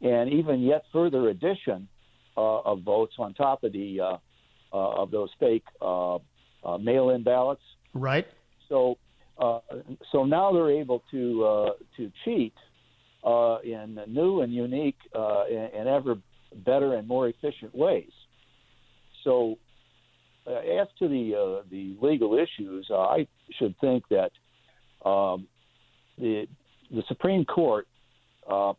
and 0.00 0.32
even 0.32 0.60
yet 0.60 0.82
further 0.92 1.28
addition 1.28 1.88
of 2.36 2.82
votes 2.82 3.14
on 3.18 3.34
top 3.34 3.62
of 3.62 3.72
the 3.72 4.18
of 4.72 5.10
those 5.10 5.30
fake 5.38 5.64
mail-in 6.80 7.22
ballots. 7.22 7.62
Right. 7.94 8.26
So, 8.68 8.96
uh, 9.38 9.60
so 10.10 10.24
now 10.24 10.52
they're 10.52 10.70
able 10.70 11.02
to 11.10 11.44
uh, 11.44 11.70
to 11.98 12.10
cheat 12.24 12.54
uh, 13.22 13.58
in 13.58 14.00
new 14.08 14.40
and 14.40 14.52
unique 14.52 14.96
uh, 15.14 15.44
and, 15.44 15.74
and, 15.74 15.88
ever 15.88 16.16
better 16.64 16.94
and 16.94 17.06
more 17.06 17.28
efficient 17.28 17.74
ways. 17.74 18.10
So, 19.24 19.52
uh, 19.52 19.71
as 20.46 20.88
to 20.98 21.08
the 21.08 21.34
uh, 21.34 21.62
the 21.70 21.96
legal 22.00 22.36
issues, 22.38 22.90
I 22.90 23.26
should 23.58 23.74
think 23.80 24.04
that 24.08 24.32
um, 25.08 25.46
the 26.18 26.46
the 26.90 27.02
Supreme 27.08 27.44
Court 27.44 27.86
uh, 28.50 28.72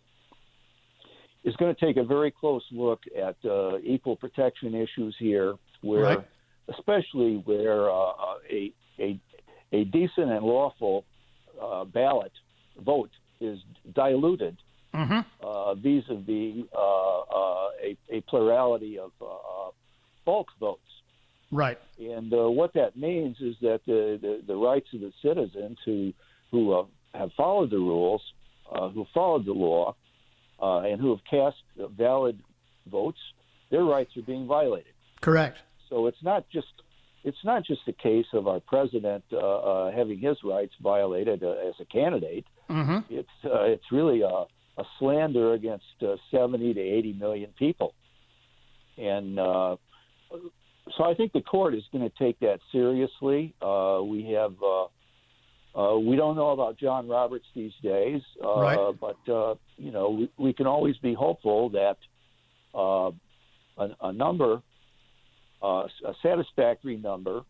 is 1.43 1.55
going 1.57 1.73
to 1.73 1.85
take 1.85 1.97
a 1.97 2.03
very 2.03 2.31
close 2.31 2.63
look 2.71 3.01
at 3.17 3.35
uh, 3.45 3.79
equal 3.79 4.15
protection 4.15 4.75
issues 4.75 5.15
here, 5.19 5.55
where, 5.81 6.03
Right. 6.03 6.27
especially 6.69 7.41
where 7.45 7.89
uh, 7.89 7.95
uh, 7.95 8.35
a, 8.49 8.73
a 8.99 9.19
a 9.71 9.83
decent 9.85 10.31
and 10.31 10.45
lawful 10.45 11.05
uh, 11.61 11.83
ballot 11.85 12.31
vote 12.83 13.11
is 13.39 13.59
diluted 13.93 14.57
Mm-hmm. 14.93 15.21
uh, 15.43 15.73
vis-a-vis 15.73 16.65
uh, 16.71 17.19
uh, 17.21 17.69
a, 17.83 17.97
a 18.11 18.21
plurality 18.29 18.99
of 18.99 19.11
uh, 19.19 19.25
uh, 19.25 19.71
bulk 20.23 20.49
votes. 20.59 20.92
Right. 21.53 21.77
And 21.99 22.33
uh, 22.33 22.49
what 22.49 22.73
that 22.73 22.97
means 22.97 23.37
is 23.39 23.55
that 23.61 23.81
the, 23.85 24.17
the, 24.21 24.41
the 24.45 24.55
rights 24.55 24.87
of 24.93 25.01
the 25.01 25.11
citizens 25.21 25.77
who 25.85 26.13
who 26.51 26.73
uh, 26.73 26.85
have 27.15 27.31
followed 27.35 27.71
the 27.71 27.77
rules, 27.77 28.21
uh, 28.71 28.89
who 28.89 29.05
followed 29.13 29.45
the 29.45 29.53
law, 29.53 29.95
uh, 30.61 30.79
and 30.79 31.01
who 31.01 31.09
have 31.09 31.23
cast 31.29 31.57
valid 31.97 32.39
votes, 32.89 33.19
their 33.71 33.83
rights 33.83 34.15
are 34.17 34.21
being 34.21 34.45
violated. 34.45 34.93
Correct. 35.21 35.57
So 35.89 36.07
it's 36.07 36.21
not 36.21 36.45
just 36.49 36.67
it's 37.23 37.43
not 37.43 37.65
just 37.65 37.81
a 37.87 37.93
case 37.93 38.25
of 38.33 38.47
our 38.47 38.59
president 38.59 39.23
uh, 39.31 39.37
uh, 39.37 39.91
having 39.91 40.19
his 40.19 40.37
rights 40.43 40.73
violated 40.81 41.43
uh, 41.43 41.51
as 41.67 41.75
a 41.79 41.85
candidate. 41.85 42.45
Mm-hmm. 42.69 42.99
It's 43.09 43.29
uh, 43.45 43.63
it's 43.63 43.91
really 43.91 44.21
a, 44.21 44.45
a 44.77 44.83
slander 44.99 45.53
against 45.53 45.85
uh, 46.01 46.15
70 46.31 46.73
to 46.73 46.79
80 46.79 47.13
million 47.13 47.49
people, 47.57 47.93
and 48.97 49.39
uh, 49.39 49.77
so 50.97 51.03
I 51.03 51.13
think 51.13 51.31
the 51.33 51.41
court 51.41 51.73
is 51.75 51.83
going 51.91 52.09
to 52.09 52.15
take 52.17 52.39
that 52.39 52.59
seriously. 52.71 53.53
Uh, 53.61 54.01
we 54.03 54.31
have. 54.31 54.53
Uh, 54.61 54.85
uh, 55.75 55.97
we 55.97 56.15
don't 56.15 56.35
know 56.35 56.49
about 56.51 56.77
John 56.77 57.07
Roberts 57.07 57.45
these 57.55 57.71
days, 57.81 58.21
uh, 58.43 58.61
Right. 58.61 58.93
but 59.01 59.31
uh, 59.31 59.55
you 59.77 59.91
know 59.91 60.09
we, 60.11 60.29
we 60.37 60.53
can 60.53 60.67
always 60.67 60.95
be 60.97 61.15
hopeful 61.15 61.69
that 61.69 61.97
uh, 62.75 63.09
a, 63.81 63.89
a 64.09 64.13
number, 64.13 64.61
uh, 65.63 65.87
a 66.05 66.13
satisfactory 66.21 66.97
number 66.97 67.41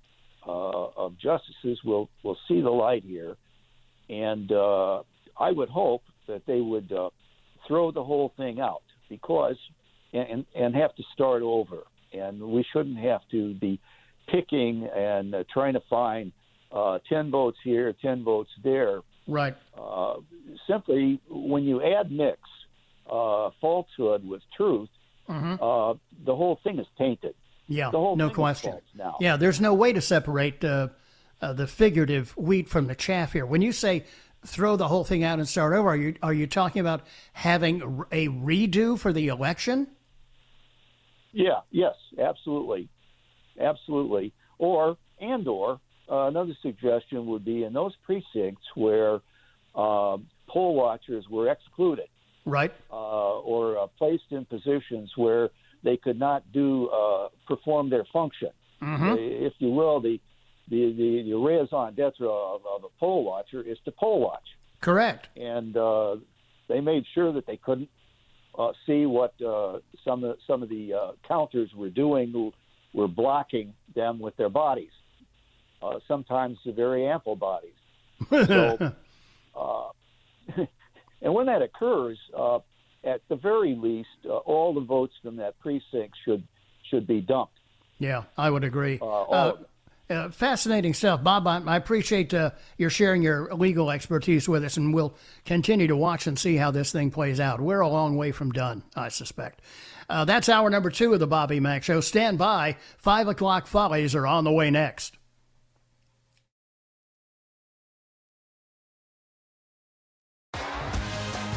uh, 0.48 0.52
of 0.96 1.18
justices 1.18 1.80
will 1.84 2.10
will 2.24 2.38
see 2.48 2.62
the 2.62 2.70
light 2.70 3.04
here, 3.04 3.36
and 4.10 4.50
uh, 4.54 5.02
I 5.38 5.52
would 5.52 5.70
hope 5.70 6.04
that 6.28 6.46
they 6.46 6.62
would 6.62 6.94
uh, 6.94 7.10
throw 7.68 7.92
the 7.92 8.04
whole 8.06 8.32
thing 8.38 8.62
out 8.62 8.84
because 9.10 9.58
and 10.14 10.46
and 10.56 10.74
have 10.76 10.96
to 10.96 11.04
start 11.14 11.42
over, 11.42 11.80
and 12.14 12.42
we 12.42 12.66
shouldn't 12.72 12.98
have 13.00 13.22
to 13.32 13.54
be 13.56 13.80
picking 14.28 14.88
and 14.96 15.36
uh, 15.36 15.44
trying 15.54 15.74
to 15.74 15.82
find 15.90 16.32
uh, 16.72 17.00
ten 17.10 17.30
votes 17.32 17.58
here, 17.64 17.94
ten 18.02 18.24
votes 18.24 18.50
there. 18.64 19.02
Right. 19.28 19.56
Uh, 19.78 20.16
simply, 20.68 21.20
when 21.30 21.64
you 21.64 21.82
add 21.84 22.12
mix 22.12 22.40
uh, 23.10 23.50
falsehood 23.62 24.28
with 24.28 24.42
truth, 24.56 24.90
Mhm. 25.30 25.54
uh, 25.62 25.98
the 26.26 26.36
whole 26.36 26.60
thing 26.64 26.80
is 26.80 26.88
tainted. 26.98 27.36
Yeah, 27.68 27.92
the 27.92 27.98
whole 27.98 28.16
no 28.18 28.26
thing 28.28 28.32
is 28.32 28.36
question. 28.36 28.78
now. 28.96 29.18
Yeah, 29.22 29.38
there's 29.38 29.62
no 29.62 29.74
way 29.74 29.94
to 29.94 30.02
separate 30.02 30.64
uh, 30.66 30.90
uh, 31.42 31.54
the 31.54 31.68
figurative 31.68 32.36
wheat 32.36 32.68
from 32.68 32.88
the 32.88 32.96
chaff 32.96 33.32
here. 33.34 33.46
When 33.46 33.62
you 33.62 33.72
say 33.72 34.04
throw 34.46 34.76
the 34.76 34.90
whole 34.90 35.06
thing 35.06 35.24
out 35.24 35.40
and 35.40 35.48
start 35.48 35.74
over, 35.74 35.90
are 35.90 35.96
you 35.96 36.16
are 36.22 36.34
you 36.34 36.46
talking 36.48 36.82
about 36.82 37.06
having 37.34 37.82
a 38.12 38.28
redo 38.28 39.00
for 39.00 39.14
the 39.14 39.30
election? 39.30 39.88
Yeah, 41.34 41.62
yes, 41.72 41.96
absolutely, 42.20 42.88
absolutely. 43.60 44.34
Or 44.60 44.98
and 45.20 45.48
or 45.48 45.80
uh, 46.12 46.28
another 46.28 46.54
suggestion 46.62 47.26
would 47.28 47.44
be 47.46 47.64
in 47.64 47.74
those 47.74 47.94
precincts 48.06 48.64
where 48.76 49.20
um 49.76 50.28
poll 50.48 50.76
watchers 50.76 51.26
were 51.30 51.50
excluded 51.50 52.08
Right. 52.46 52.72
uh, 52.92 53.40
or 53.40 53.78
uh, 53.80 53.88
placed 53.98 54.30
in 54.32 54.46
positions 54.46 55.12
where 55.16 55.50
they 55.84 55.98
could 55.98 56.20
not 56.20 56.44
do 56.52 56.90
uh, 56.90 57.30
perform 57.48 57.90
their 57.90 58.06
function, 58.12 58.50
Mhm. 58.82 59.12
Uh, 59.12 59.16
if 59.48 59.54
you 59.60 59.70
will. 59.70 60.00
The 60.02 60.20
the 60.70 60.94
the, 60.94 61.24
the 61.30 61.38
raison 61.38 61.94
d'être 61.96 62.22
of, 62.22 62.62
of 62.66 62.84
a 62.84 62.90
poll 63.00 63.24
watcher 63.24 63.62
is 63.62 63.78
to 63.86 63.92
poll 63.92 64.20
watch 64.22 64.48
Correct. 64.82 65.28
and 65.38 65.76
uh, 65.78 66.18
they 66.70 66.80
made 66.82 67.06
sure 67.14 67.32
that 67.34 67.46
they 67.46 67.58
couldn't 67.58 67.90
uh, 68.58 68.72
see 68.86 69.06
what 69.06 69.34
uh, 69.42 69.80
some 70.06 70.24
of 70.24 70.38
some 70.46 70.64
of 70.64 70.70
the 70.70 70.94
uh, 70.94 71.12
counters 71.28 71.74
were 71.76 71.90
doing, 71.90 72.32
who 72.32 72.54
were 72.94 73.08
blocking 73.08 73.74
them 73.96 74.20
with 74.20 74.36
their 74.38 74.50
bodies, 74.50 74.92
uh, 75.82 76.00
sometimes 76.08 76.58
very 76.66 77.08
ample 77.08 77.36
bodies. 77.36 77.74
So, 78.30 78.94
uh, 79.56 79.90
and 81.22 81.34
when 81.34 81.48
that 81.48 81.62
occurs, 81.62 82.18
uh, 82.38 82.60
at 83.04 83.22
the 83.30 83.36
very 83.36 83.76
least, 83.76 84.10
uh, 84.26 84.38
all 84.38 84.74
the 84.74 84.82
votes 84.82 85.14
from 85.22 85.38
that 85.38 85.60
precinct 85.60 86.16
should 86.24 86.44
should 86.90 87.08
be 87.08 87.22
dumped. 87.22 87.54
Yeah, 88.00 88.24
I 88.38 88.50
would 88.50 88.64
agree. 88.64 89.00
Uh, 89.02 89.06
all 89.06 89.58
Uh, 90.14 90.30
fascinating 90.30 90.94
stuff, 90.94 91.24
Bob. 91.24 91.48
I, 91.48 91.60
I 91.66 91.76
appreciate 91.76 92.34
uh, 92.34 92.52
your 92.78 92.92
sharing 92.92 93.24
your 93.24 93.52
legal 93.54 93.90
expertise 93.90 94.48
with 94.48 94.64
us, 94.64 94.78
and 94.78 94.94
we'll 94.94 95.16
continue 95.44 95.88
to 95.88 95.98
watch 95.98 96.28
and 96.28 96.38
see 96.38 96.56
how 96.56 96.70
this 96.70 96.92
thing 96.92 97.10
plays 97.10 97.40
out. 97.40 97.60
We're 97.60 97.80
a 97.80 97.88
long 97.88 98.16
way 98.16 98.32
from 98.32 98.52
done, 98.52 98.84
I 98.96 99.10
suspect. 99.10 99.62
Uh, 100.08 100.26
that's 100.26 100.50
hour 100.50 100.70
number 100.70 100.92
two 100.92 101.14
of 101.14 101.20
the 101.20 101.26
Bobby 101.26 101.60
Mack 101.60 101.84
Show. 101.84 102.00
Stand 102.00 102.38
by. 102.38 102.78
Five 102.98 103.28
o'clock 103.28 103.66
follies 103.66 104.14
are 104.14 104.28
on 104.28 104.44
the 104.44 104.52
way 104.52 104.70
next. 104.70 105.18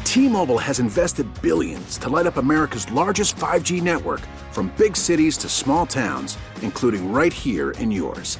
T-Mobile 0.03 0.57
has 0.57 0.79
invested 0.79 1.27
billions 1.43 1.99
to 1.99 2.09
light 2.09 2.25
up 2.25 2.37
America's 2.37 2.91
largest 2.91 3.35
5G 3.35 3.83
network 3.83 4.21
from 4.51 4.73
big 4.75 4.97
cities 4.97 5.37
to 5.37 5.47
small 5.47 5.85
towns, 5.85 6.39
including 6.63 7.11
right 7.11 7.31
here 7.31 7.71
in 7.71 7.91
yours. 7.91 8.39